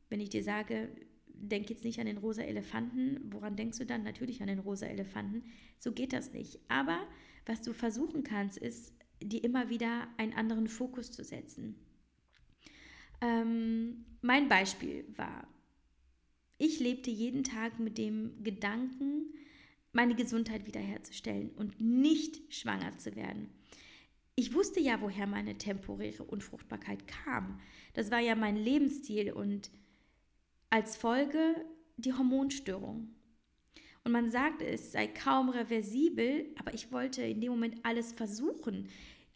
[0.08, 0.90] Wenn ich dir sage,
[1.26, 4.02] denk jetzt nicht an den rosa Elefanten, woran denkst du dann?
[4.04, 5.44] Natürlich an den rosa Elefanten.
[5.78, 6.60] So geht das nicht.
[6.68, 7.06] Aber
[7.46, 11.76] was du versuchen kannst, ist, dir immer wieder einen anderen Fokus zu setzen.
[13.20, 15.46] Ähm, mein Beispiel war,
[16.58, 19.32] ich lebte jeden Tag mit dem Gedanken,
[19.92, 23.48] meine Gesundheit wiederherzustellen und nicht schwanger zu werden.
[24.34, 27.60] Ich wusste ja, woher meine temporäre Unfruchtbarkeit kam.
[27.92, 29.70] Das war ja mein Lebensstil und
[30.70, 31.54] als Folge
[31.96, 33.14] die Hormonstörung.
[34.04, 38.88] Und man sagt, es sei kaum reversibel, aber ich wollte in dem Moment alles versuchen.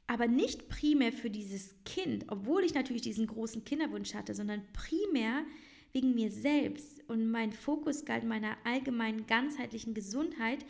[0.09, 5.44] Aber nicht primär für dieses Kind, obwohl ich natürlich diesen großen Kinderwunsch hatte, sondern primär
[5.92, 10.64] wegen mir selbst und mein Fokus galt meiner allgemeinen ganzheitlichen Gesundheit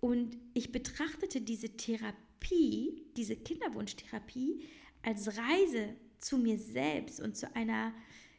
[0.00, 4.64] und ich betrachtete diese Therapie, diese Kinderwunschtherapie
[5.02, 5.94] als Reise
[6.24, 7.92] zu mir selbst und zu einer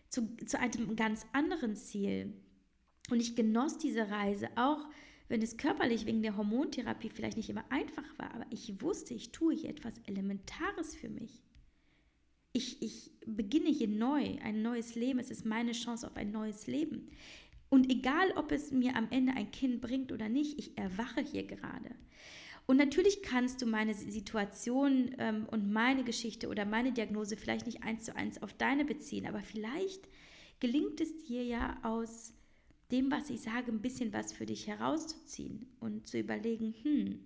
[0.10, 2.34] zu, zu einem ganz anderen Ziel.
[3.10, 4.88] Und ich genoss diese Reise, auch
[5.28, 9.32] wenn es körperlich wegen der Hormontherapie vielleicht nicht immer einfach war, aber ich wusste, ich
[9.32, 11.42] tue hier etwas Elementares für mich.
[12.54, 15.20] Ich, ich beginne hier neu, ein neues Leben.
[15.20, 17.10] Es ist meine Chance auf ein neues Leben.
[17.70, 21.46] Und egal, ob es mir am Ende ein Kind bringt oder nicht, ich erwache hier
[21.46, 21.96] gerade.
[22.68, 27.84] Und natürlich kannst du meine Situation ähm, und meine Geschichte oder meine Diagnose vielleicht nicht
[27.84, 30.08] eins zu eins auf deine beziehen, aber vielleicht
[30.60, 32.34] gelingt es dir ja aus
[32.92, 37.20] dem, was ich sage, ein bisschen was für dich herauszuziehen und zu überlegen, hm,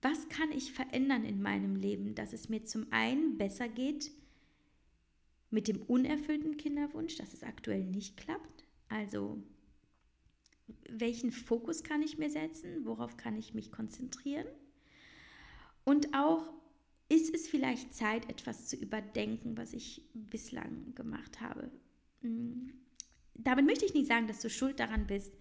[0.00, 4.10] was kann ich verändern in meinem Leben, dass es mir zum einen besser geht
[5.50, 8.64] mit dem unerfüllten Kinderwunsch, dass es aktuell nicht klappt.
[8.88, 9.42] Also
[10.88, 14.46] welchen Fokus kann ich mir setzen, worauf kann ich mich konzentrieren
[15.84, 16.52] und auch
[17.08, 21.70] ist es vielleicht Zeit, etwas zu überdenken, was ich bislang gemacht habe.
[22.22, 22.72] Hm.
[23.34, 25.32] Damit möchte ich nicht sagen, dass du schuld daran bist,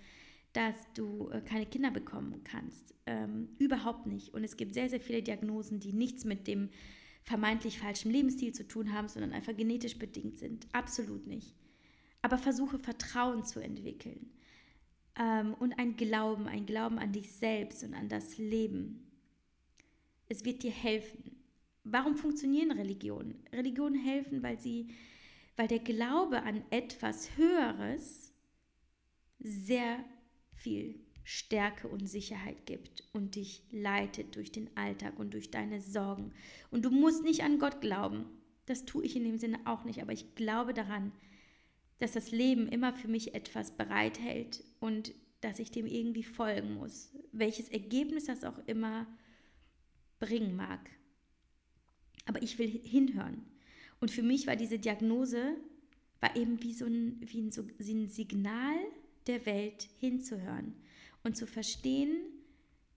[0.51, 2.93] dass du äh, keine Kinder bekommen kannst.
[3.05, 4.33] Ähm, überhaupt nicht.
[4.33, 6.69] Und es gibt sehr, sehr viele Diagnosen, die nichts mit dem
[7.23, 10.67] vermeintlich falschen Lebensstil zu tun haben, sondern einfach genetisch bedingt sind.
[10.73, 11.55] Absolut nicht.
[12.21, 14.31] Aber versuche Vertrauen zu entwickeln
[15.19, 19.11] ähm, und ein Glauben, ein Glauben an dich selbst und an das Leben.
[20.27, 21.37] Es wird dir helfen.
[21.83, 23.43] Warum funktionieren Religionen?
[23.51, 24.87] Religionen helfen, weil sie,
[25.57, 28.33] weil der Glaube an etwas Höheres
[29.39, 30.03] sehr
[30.55, 36.33] viel Stärke und Sicherheit gibt und dich leitet durch den Alltag und durch deine Sorgen.
[36.69, 38.25] Und du musst nicht an Gott glauben.
[38.65, 41.11] Das tue ich in dem Sinne auch nicht, aber ich glaube daran,
[41.99, 47.11] dass das Leben immer für mich etwas bereithält und dass ich dem irgendwie folgen muss,
[47.31, 49.07] welches Ergebnis das auch immer
[50.19, 50.89] bringen mag.
[52.25, 53.45] Aber ich will hinhören.
[53.99, 55.55] Und für mich war diese Diagnose
[56.23, 58.75] war eben wie so ein, wie ein, so, ein Signal
[59.27, 60.73] der Welt hinzuhören
[61.23, 62.15] und zu verstehen,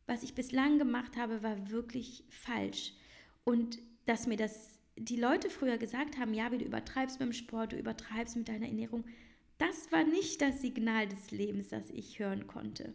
[0.07, 2.93] was ich bislang gemacht habe, war wirklich falsch.
[3.43, 7.73] Und dass mir das die Leute früher gesagt haben, ja, wie du übertreibst dem Sport,
[7.73, 9.05] du übertreibst mit deiner Ernährung,
[9.59, 12.95] das war nicht das Signal des Lebens, das ich hören konnte.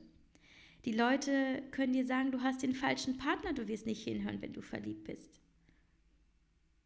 [0.86, 4.54] Die Leute können dir sagen, du hast den falschen Partner, du wirst nicht hinhören, wenn
[4.54, 5.40] du verliebt bist.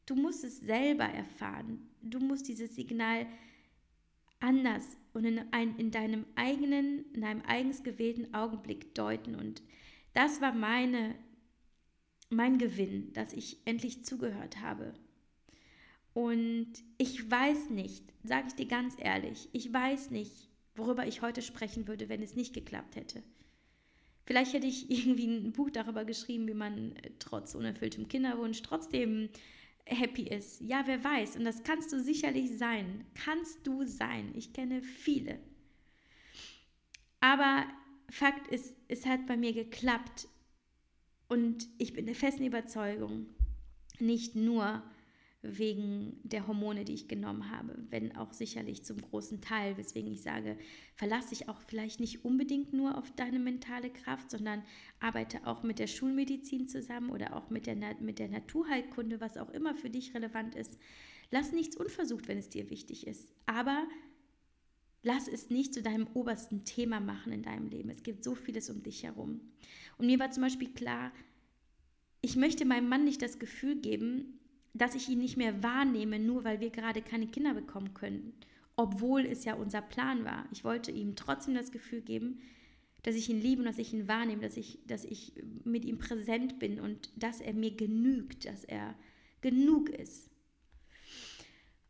[0.05, 1.89] Du musst es selber erfahren.
[2.01, 3.25] Du musst dieses Signal
[4.39, 9.35] anders und in, ein, in deinem eigenen, in deinem eigens gewählten Augenblick deuten.
[9.35, 9.63] Und
[10.13, 11.15] das war meine,
[12.29, 14.93] mein Gewinn, dass ich endlich zugehört habe.
[16.15, 21.41] Und ich weiß nicht, sage ich dir ganz ehrlich, ich weiß nicht, worüber ich heute
[21.41, 23.21] sprechen würde, wenn es nicht geklappt hätte.
[24.25, 29.27] Vielleicht hätte ich irgendwie ein Buch darüber geschrieben, wie man trotz unerfülltem Kinderwunsch trotzdem
[29.85, 30.61] happy ist.
[30.61, 31.35] Ja, wer weiß.
[31.35, 33.03] Und das kannst du sicherlich sein.
[33.13, 34.31] Kannst du sein.
[34.35, 35.37] Ich kenne viele.
[37.19, 37.65] Aber
[38.09, 40.29] Fakt ist, es hat bei mir geklappt.
[41.27, 43.25] Und ich bin der festen Überzeugung,
[43.99, 44.81] nicht nur,
[45.47, 50.21] wegen der Hormone, die ich genommen habe, wenn auch sicherlich zum großen Teil, weswegen ich
[50.21, 50.57] sage,
[50.95, 54.63] verlasse dich auch vielleicht nicht unbedingt nur auf deine mentale Kraft, sondern
[54.99, 59.49] arbeite auch mit der Schulmedizin zusammen oder auch mit der, mit der Naturheilkunde, was auch
[59.49, 60.77] immer für dich relevant ist.
[61.31, 63.87] Lass nichts unversucht, wenn es dir wichtig ist, aber
[65.03, 67.89] lass es nicht zu deinem obersten Thema machen in deinem Leben.
[67.89, 69.41] Es gibt so vieles um dich herum.
[69.97, 71.11] Und mir war zum Beispiel klar,
[72.21, 74.39] ich möchte meinem Mann nicht das Gefühl geben,
[74.75, 78.33] dass ich ihn nicht mehr wahrnehme, nur weil wir gerade keine Kinder bekommen können,
[78.75, 80.45] obwohl es ja unser Plan war.
[80.51, 82.39] Ich wollte ihm trotzdem das Gefühl geben,
[83.01, 85.97] dass ich ihn liebe und dass ich ihn wahrnehme, dass ich, dass ich mit ihm
[85.97, 88.95] präsent bin und dass er mir genügt, dass er
[89.41, 90.29] genug ist.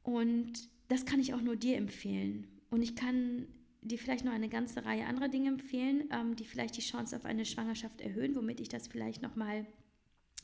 [0.04, 0.54] Und
[0.88, 2.48] das kann ich auch nur dir empfehlen.
[2.70, 3.48] Und ich kann
[3.82, 7.26] dir vielleicht noch eine ganze Reihe anderer Dinge empfehlen, ähm, die vielleicht die Chance auf
[7.26, 9.66] eine Schwangerschaft erhöhen, womit ich das vielleicht nochmal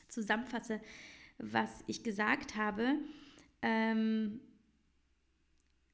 [0.07, 0.81] zusammenfasse,
[1.41, 2.95] was ich gesagt habe.
[3.61, 4.39] Ähm,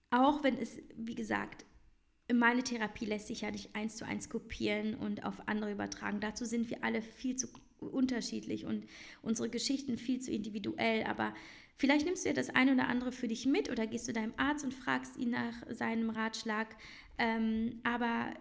[0.10, 1.66] auch wenn es, wie gesagt,
[2.34, 6.20] meine Therapie lässt sich ja nicht eins zu eins kopieren und auf andere übertragen.
[6.20, 7.48] Dazu sind wir alle viel zu
[7.80, 8.86] unterschiedlich und
[9.22, 11.04] unsere Geschichten viel zu individuell.
[11.04, 11.34] Aber
[11.78, 14.34] vielleicht nimmst du ja das eine oder andere für dich mit oder gehst zu deinem
[14.38, 16.76] Arzt und fragst ihn nach seinem Ratschlag.
[17.18, 18.34] Ähm, aber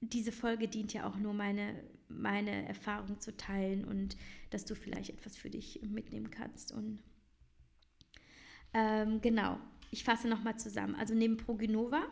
[0.00, 1.74] diese Folge dient ja auch nur meine,
[2.08, 4.16] meine Erfahrung zu teilen und
[4.50, 6.72] dass du vielleicht etwas für dich mitnehmen kannst.
[6.72, 7.00] Und
[8.74, 9.58] ähm, genau,
[9.90, 10.94] ich fasse nochmal zusammen.
[10.94, 12.02] Also neben Progenova,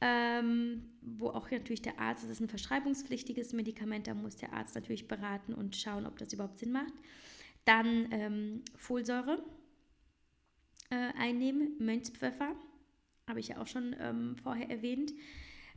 [0.00, 4.74] ähm, wo auch natürlich der Arzt, das ist ein verschreibungspflichtiges Medikament, da muss der Arzt
[4.74, 6.92] natürlich beraten und schauen, ob das überhaupt Sinn macht.
[7.64, 9.42] Dann ähm, Folsäure
[10.90, 12.54] äh, einnehmen, Mönchspfeffer,
[13.26, 15.12] habe ich ja auch schon ähm, vorher erwähnt.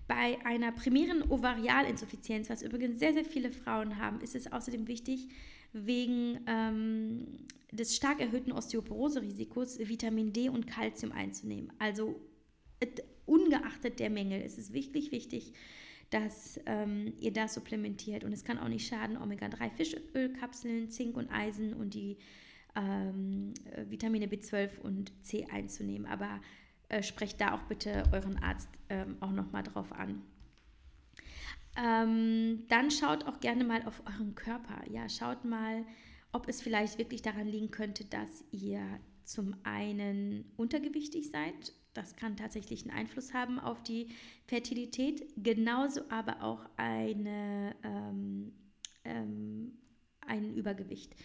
[0.08, 5.28] Bei einer primären Ovarialinsuffizienz, was übrigens sehr, sehr viele Frauen haben, ist es außerdem wichtig,
[5.74, 11.74] wegen ähm, des stark erhöhten Osteoporose-Risikos Vitamin D und Kalzium einzunehmen.
[11.78, 12.20] Also
[13.26, 15.54] ungeachtet der Mängel ist es wirklich wichtig,
[16.10, 18.24] dass ähm, ihr das supplementiert.
[18.24, 22.18] Und es kann auch nicht schaden, Omega-3-Fischölkapseln, Zink und Eisen und die
[22.76, 23.54] ähm,
[23.90, 26.08] Vitamine B12 und C einzunehmen.
[26.08, 26.40] Aber
[26.90, 30.22] äh, sprecht da auch bitte euren Arzt ähm, auch nochmal drauf an.
[31.78, 34.82] Ähm, dann schaut auch gerne mal auf euren Körper.
[34.90, 35.86] Ja, schaut mal,
[36.32, 38.82] ob es vielleicht wirklich daran liegen könnte, dass ihr
[39.24, 41.74] zum einen untergewichtig seid.
[41.94, 44.08] Das kann tatsächlich einen Einfluss haben auf die
[44.46, 45.26] Fertilität.
[45.36, 48.54] Genauso aber auch eine, ähm,
[49.04, 49.78] ähm,
[50.22, 51.16] ein Übergewicht.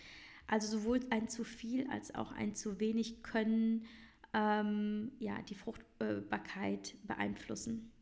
[0.47, 3.87] Also sowohl ein zu viel als auch ein zu wenig können
[4.35, 7.93] ähm, ja, die Fruchtbarkeit beeinflussen.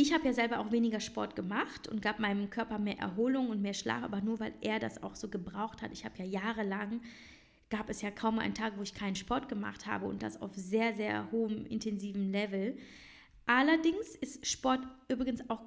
[0.00, 3.60] Ich habe ja selber auch weniger Sport gemacht und gab meinem Körper mehr Erholung und
[3.60, 5.90] mehr Schlaf, aber nur weil er das auch so gebraucht hat.
[5.92, 7.00] Ich habe ja jahrelang,
[7.68, 10.54] gab es ja kaum einen Tag, wo ich keinen Sport gemacht habe und das auf
[10.54, 12.78] sehr, sehr hohem, intensiven Level.
[13.46, 15.62] Allerdings ist Sport übrigens auch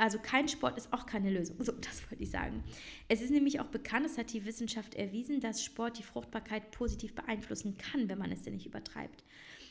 [0.00, 1.62] also kein Sport ist auch keine Lösung.
[1.62, 2.64] So, das wollte ich sagen.
[3.08, 7.14] Es ist nämlich auch bekannt, es hat die Wissenschaft erwiesen, dass Sport die Fruchtbarkeit positiv
[7.14, 9.24] beeinflussen kann, wenn man es denn nicht übertreibt.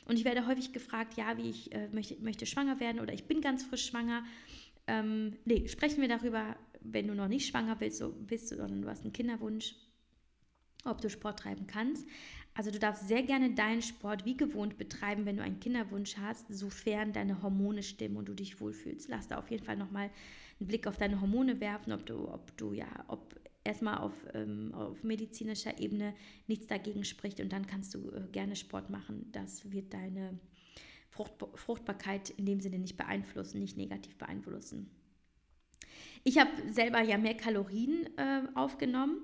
[0.06, 3.26] Und ich werde häufig gefragt, ja, wie ich äh, möchte, möchte, schwanger werden oder ich
[3.26, 4.24] bin ganz frisch schwanger.
[4.86, 8.88] Ähm, nee, sprechen wir darüber, wenn du noch nicht schwanger bist, so bist, sondern du
[8.88, 9.74] hast einen Kinderwunsch,
[10.86, 12.08] ob du Sport treiben kannst.
[12.60, 16.46] Also du darfst sehr gerne deinen Sport wie gewohnt betreiben, wenn du einen Kinderwunsch hast,
[16.50, 19.08] sofern deine Hormone stimmen und du dich wohlfühlst.
[19.08, 20.10] Lass da auf jeden Fall nochmal
[20.60, 24.74] einen Blick auf deine Hormone werfen, ob du, ob du ja, ob erstmal auf, ähm,
[24.74, 26.14] auf medizinischer Ebene
[26.48, 29.30] nichts dagegen spricht und dann kannst du äh, gerne Sport machen.
[29.32, 30.38] Das wird deine
[31.08, 34.92] Frucht, Fruchtbarkeit in dem Sinne nicht beeinflussen, nicht negativ beeinflussen.
[36.26, 39.24] Ich habe selber ja mehr Kalorien äh, aufgenommen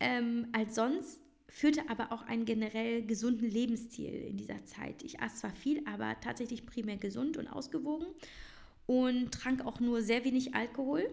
[0.00, 1.21] ähm, als sonst
[1.52, 5.02] führte aber auch einen generell gesunden Lebensstil in dieser Zeit.
[5.02, 8.06] Ich aß zwar viel, aber tatsächlich primär gesund und ausgewogen
[8.86, 11.08] und trank auch nur sehr wenig Alkohol,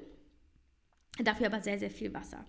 [1.22, 2.46] dafür aber sehr, sehr viel Wasser.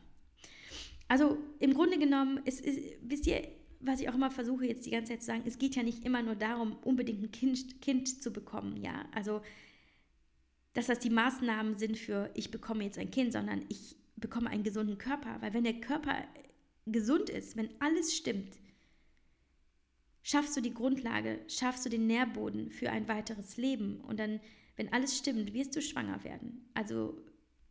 [1.08, 3.42] Also im Grunde genommen, es ist, wisst ihr,
[3.80, 6.04] was ich auch immer versuche jetzt die ganze Zeit zu sagen, es geht ja nicht
[6.04, 9.04] immer nur darum, unbedingt ein Kind, kind zu bekommen, ja.
[9.12, 9.42] Also,
[10.74, 14.62] dass das die Maßnahmen sind für, ich bekomme jetzt ein Kind, sondern ich bekomme einen
[14.62, 15.38] gesunden Körper.
[15.40, 16.14] Weil wenn der Körper
[16.86, 18.58] gesund ist, wenn alles stimmt,
[20.22, 24.00] schaffst du die Grundlage, schaffst du den Nährboden für ein weiteres Leben.
[24.00, 24.40] Und dann,
[24.76, 26.68] wenn alles stimmt, wirst du schwanger werden.
[26.74, 27.20] Also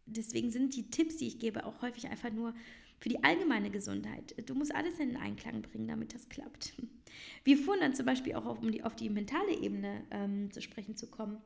[0.06, 2.54] deswegen sind die Tipps, die ich gebe, auch häufig einfach nur
[3.00, 4.36] für die allgemeine Gesundheit.
[4.48, 6.74] Du musst alles in Einklang bringen, damit das klappt.
[7.44, 10.62] Wir fuhren dann zum Beispiel auch auf, um die, auf die mentale Ebene ähm, zu
[10.62, 11.38] sprechen zu kommen.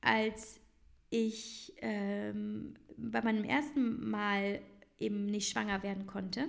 [0.00, 0.60] Als
[1.10, 4.60] ich ähm, bei meinem ersten Mal
[4.98, 6.48] eben nicht schwanger werden konnte,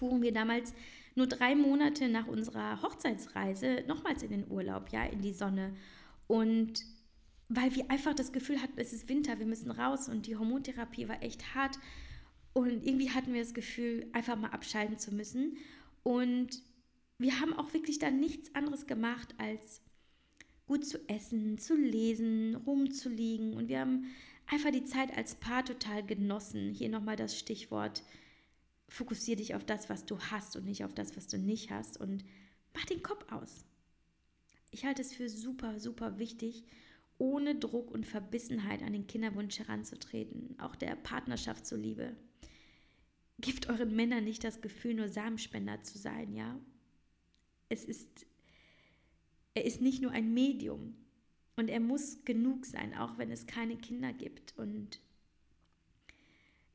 [0.00, 0.74] fuhren wir damals
[1.14, 5.74] nur drei Monate nach unserer Hochzeitsreise nochmals in den Urlaub, ja, in die Sonne.
[6.26, 6.84] Und
[7.48, 11.08] weil wir einfach das Gefühl hatten, es ist Winter, wir müssen raus und die Hormontherapie
[11.08, 11.78] war echt hart.
[12.54, 15.58] Und irgendwie hatten wir das Gefühl, einfach mal abschalten zu müssen.
[16.02, 16.62] Und
[17.18, 19.82] wir haben auch wirklich dann nichts anderes gemacht, als
[20.66, 23.52] gut zu essen, zu lesen, rumzuliegen.
[23.52, 24.06] Und wir haben
[24.46, 26.72] einfach die Zeit als Paar total genossen.
[26.72, 28.02] Hier nochmal das Stichwort
[28.90, 31.98] fokussiere dich auf das, was du hast und nicht auf das, was du nicht hast
[31.98, 32.24] und
[32.74, 33.64] mach den Kopf aus.
[34.72, 36.64] Ich halte es für super, super wichtig,
[37.18, 42.16] ohne Druck und Verbissenheit an den Kinderwunsch heranzutreten, auch der Partnerschaft zuliebe.
[43.38, 46.58] Gebt euren Männern nicht das Gefühl, nur Samenspender zu sein, ja?
[47.68, 48.26] Es ist,
[49.54, 50.96] er ist nicht nur ein Medium
[51.56, 55.00] und er muss genug sein, auch wenn es keine Kinder gibt und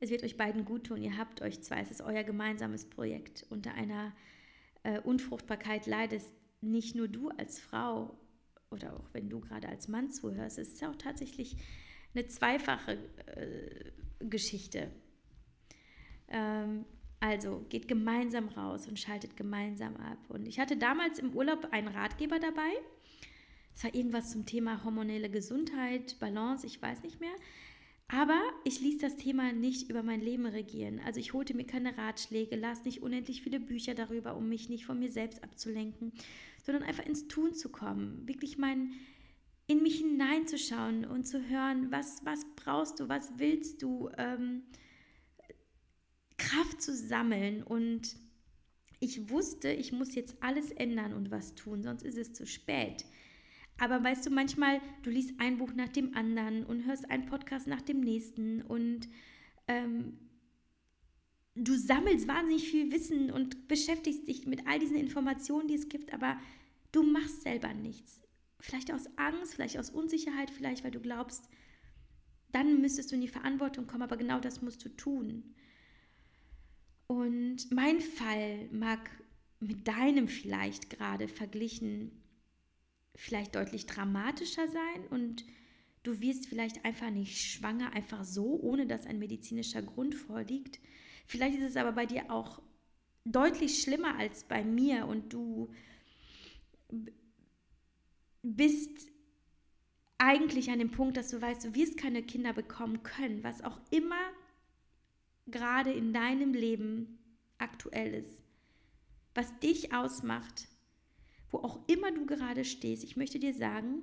[0.00, 1.02] es wird euch beiden gut tun.
[1.02, 3.46] Ihr habt euch zwar, es ist euer gemeinsames Projekt.
[3.48, 4.14] Unter einer
[4.82, 8.18] äh, Unfruchtbarkeit leidest nicht nur du als Frau
[8.70, 10.58] oder auch wenn du gerade als Mann zuhörst.
[10.58, 11.56] Es ist ja auch tatsächlich
[12.14, 14.90] eine zweifache äh, Geschichte.
[16.28, 16.84] Ähm,
[17.20, 20.18] also geht gemeinsam raus und schaltet gemeinsam ab.
[20.28, 22.70] Und ich hatte damals im Urlaub einen Ratgeber dabei.
[23.74, 27.34] Es war irgendwas zum Thema hormonelle Gesundheit, Balance, ich weiß nicht mehr.
[28.08, 31.00] Aber ich ließ das Thema nicht über mein Leben regieren.
[31.04, 34.86] Also ich holte mir keine Ratschläge, las nicht unendlich viele Bücher darüber, um mich nicht
[34.86, 36.12] von mir selbst abzulenken,
[36.64, 38.92] sondern einfach ins Tun zu kommen, wirklich mein
[39.68, 44.08] in mich hineinzuschauen und zu hören, was, was brauchst du, was willst du.
[44.16, 44.62] Ähm,
[46.36, 48.16] Kraft zu sammeln und
[49.00, 53.04] ich wusste, ich muss jetzt alles ändern und was tun, sonst ist es zu spät.
[53.78, 57.66] Aber weißt du, manchmal, du liest ein Buch nach dem anderen und hörst einen Podcast
[57.66, 59.08] nach dem nächsten und
[59.68, 60.18] ähm,
[61.54, 66.12] du sammelst wahnsinnig viel Wissen und beschäftigst dich mit all diesen Informationen, die es gibt,
[66.14, 66.38] aber
[66.92, 68.22] du machst selber nichts.
[68.60, 71.48] Vielleicht aus Angst, vielleicht aus Unsicherheit, vielleicht weil du glaubst,
[72.52, 75.54] dann müsstest du in die Verantwortung kommen, aber genau das musst du tun.
[77.06, 79.10] Und mein Fall mag
[79.60, 82.22] mit deinem vielleicht gerade verglichen
[83.16, 85.44] vielleicht deutlich dramatischer sein und
[86.02, 90.78] du wirst vielleicht einfach nicht schwanger, einfach so, ohne dass ein medizinischer Grund vorliegt.
[91.26, 92.62] Vielleicht ist es aber bei dir auch
[93.24, 95.68] deutlich schlimmer als bei mir und du
[98.42, 99.08] bist
[100.18, 103.80] eigentlich an dem Punkt, dass du weißt, du wirst keine Kinder bekommen können, was auch
[103.90, 104.30] immer
[105.46, 107.18] gerade in deinem Leben
[107.58, 108.42] aktuell ist,
[109.34, 110.68] was dich ausmacht,
[111.50, 114.02] wo auch immer du gerade stehst, ich möchte dir sagen,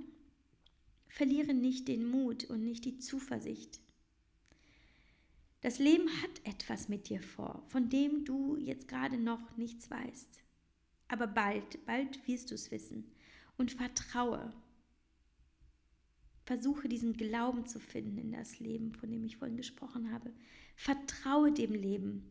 [1.08, 3.80] verliere nicht den Mut und nicht die Zuversicht.
[5.62, 10.42] Das Leben hat etwas mit dir vor, von dem du jetzt gerade noch nichts weißt.
[11.08, 13.06] Aber bald, bald wirst du es wissen.
[13.58, 14.52] Und vertraue.
[16.46, 20.34] Versuche diesen Glauben zu finden in das Leben, von dem ich vorhin gesprochen habe.
[20.76, 22.30] Vertraue dem Leben.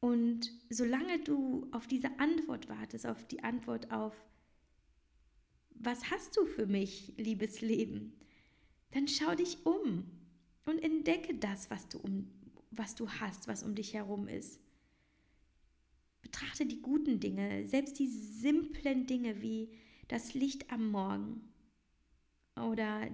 [0.00, 4.14] Und solange du auf diese Antwort wartest, auf die Antwort auf,
[5.70, 8.12] was hast du für mich, liebes Leben,
[8.92, 10.04] dann schau dich um
[10.66, 12.30] und entdecke das, was du, um,
[12.70, 14.60] was du hast, was um dich herum ist.
[16.22, 19.70] Betrachte die guten Dinge, selbst die simplen Dinge wie
[20.08, 21.52] das Licht am Morgen
[22.56, 23.08] oder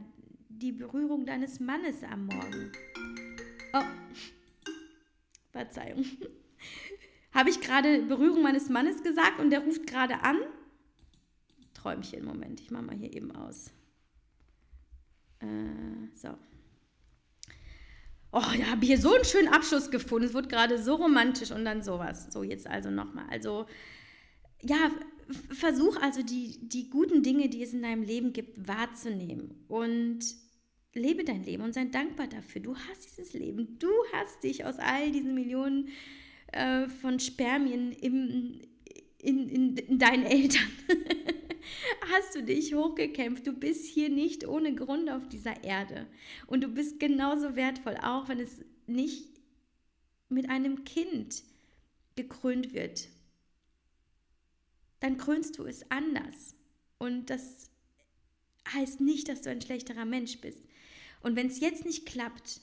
[0.49, 2.73] die Berührung deines Mannes am Morgen.
[3.73, 3.83] Oh,
[5.53, 6.05] Verzeihung.
[7.33, 10.39] Habe ich gerade Berührung meines Mannes gesagt und der ruft gerade an?
[11.75, 13.73] Träumchen, Moment, ich mache mal hier eben aus.
[15.41, 15.47] Äh,
[16.15, 16.29] so.
[18.33, 20.27] Oh, da habe ich hier so einen schönen Abschluss gefunden.
[20.27, 22.33] Es wurde gerade so romantisch und dann sowas.
[22.33, 23.27] So, jetzt also nochmal.
[23.31, 23.67] Also,
[24.63, 24.91] ja,
[25.51, 30.21] versuch also die, die guten Dinge, die es in deinem Leben gibt, wahrzunehmen und
[30.95, 32.61] lebe dein Leben und sei dankbar dafür.
[32.61, 33.79] Du hast dieses Leben.
[33.79, 35.89] Du hast dich aus all diesen Millionen
[36.55, 38.61] äh, von Spermien im,
[39.19, 40.71] in, in, in deinen Eltern.
[42.11, 43.47] hast du dich hochgekämpft.
[43.47, 46.07] Du bist hier nicht ohne Grund auf dieser Erde.
[46.47, 49.41] Und du bist genauso wertvoll, auch wenn es nicht
[50.29, 51.43] mit einem Kind
[52.17, 53.09] gekrönt wird.
[55.01, 56.55] Dann krönst du es anders.
[56.99, 57.71] Und das
[58.73, 60.67] heißt nicht, dass du ein schlechterer Mensch bist.
[61.21, 62.61] Und wenn es jetzt nicht klappt,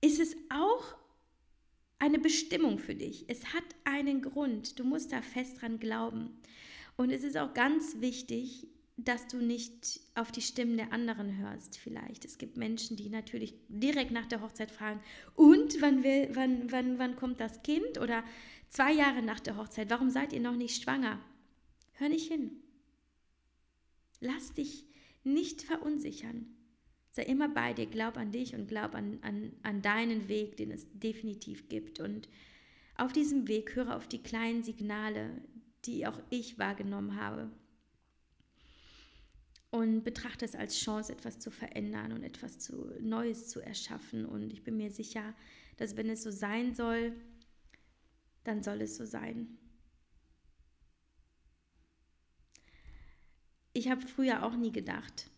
[0.00, 0.96] ist es auch
[1.98, 3.24] eine Bestimmung für dich.
[3.28, 4.78] Es hat einen Grund.
[4.78, 6.30] Du musst da fest dran glauben.
[6.96, 11.78] Und es ist auch ganz wichtig, dass du nicht auf die Stimmen der anderen hörst
[11.78, 12.24] vielleicht.
[12.24, 15.00] Es gibt Menschen, die natürlich direkt nach der Hochzeit fragen,
[15.36, 17.98] und wann, will, wann, wann, wann kommt das Kind?
[18.00, 18.24] Oder
[18.68, 21.20] zwei Jahre nach der Hochzeit, warum seid ihr noch nicht schwanger?
[21.92, 22.50] Hör nicht hin.
[24.20, 24.84] Lass dich
[25.22, 26.57] nicht verunsichern.
[27.18, 30.70] Sei immer bei dir, glaub an dich und glaub an, an, an deinen Weg, den
[30.70, 31.98] es definitiv gibt.
[31.98, 32.28] Und
[32.96, 35.42] auf diesem Weg höre auf die kleinen Signale,
[35.84, 37.50] die auch ich wahrgenommen habe.
[39.72, 44.24] Und betrachte es als Chance, etwas zu verändern und etwas zu, Neues zu erschaffen.
[44.24, 45.34] Und ich bin mir sicher,
[45.76, 47.16] dass wenn es so sein soll,
[48.44, 49.58] dann soll es so sein.
[53.72, 55.28] Ich habe früher auch nie gedacht,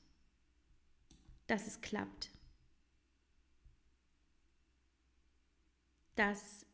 [1.51, 2.30] dass es klappt.
[6.14, 6.66] Dass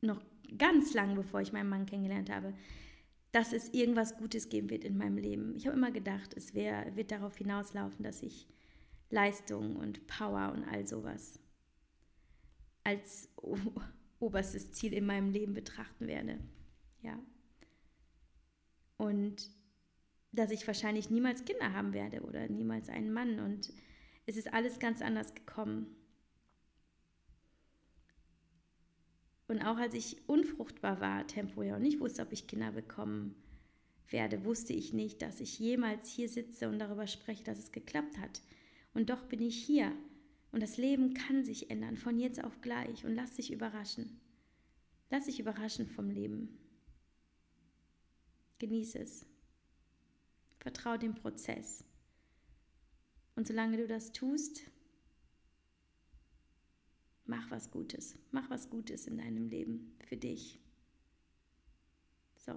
[0.00, 0.22] noch
[0.58, 2.54] ganz lang, bevor ich meinen Mann kennengelernt habe,
[3.32, 5.56] dass es irgendwas Gutes geben wird in meinem Leben.
[5.56, 8.46] Ich habe immer gedacht, es wär, wird darauf hinauslaufen, dass ich
[9.10, 11.40] Leistung und Power und all sowas
[12.84, 13.28] als
[14.20, 16.38] oberstes Ziel in meinem Leben betrachten werde.
[17.02, 17.18] Ja.
[18.98, 19.50] Und
[20.34, 23.38] dass ich wahrscheinlich niemals Kinder haben werde oder niemals einen Mann.
[23.40, 23.72] Und
[24.26, 25.94] es ist alles ganz anders gekommen.
[29.46, 33.34] Und auch als ich unfruchtbar war, temporär, und nicht wusste, ob ich Kinder bekommen
[34.08, 38.18] werde, wusste ich nicht, dass ich jemals hier sitze und darüber spreche, dass es geklappt
[38.18, 38.40] hat.
[38.94, 39.92] Und doch bin ich hier.
[40.50, 43.04] Und das Leben kann sich ändern, von jetzt auf gleich.
[43.04, 44.20] Und lass dich überraschen.
[45.10, 46.58] Lass dich überraschen vom Leben.
[48.58, 49.26] Genieße es.
[50.64, 51.84] Vertraue dem Prozess.
[53.36, 54.64] Und solange du das tust,
[57.26, 58.18] Mach was Gutes.
[58.32, 60.60] Mach was Gutes in deinem Leben für dich.
[62.36, 62.52] So.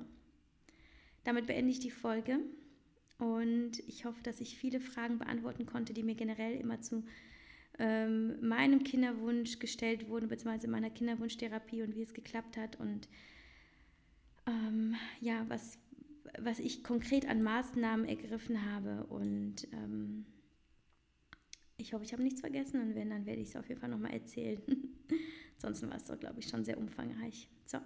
[1.23, 2.39] Damit beende ich die Folge
[3.17, 7.05] und ich hoffe, dass ich viele Fragen beantworten konnte, die mir generell immer zu
[7.79, 13.07] ähm, meinem Kinderwunsch gestellt wurden, beziehungsweise meiner Kinderwunschtherapie und wie es geklappt hat und
[14.45, 15.77] ähm, ja, was,
[16.39, 20.25] was ich konkret an Maßnahmen ergriffen habe und ähm,
[21.77, 23.89] ich hoffe, ich habe nichts vergessen und wenn, dann werde ich es auf jeden Fall
[23.89, 24.61] nochmal erzählen.
[25.55, 27.47] Ansonsten war es doch, glaube ich, schon sehr umfangreich.
[27.65, 27.79] So,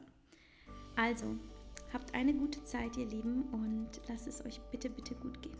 [0.95, 1.37] also,
[1.93, 5.57] habt eine gute Zeit, ihr Lieben, und lasst es euch bitte, bitte gut gehen.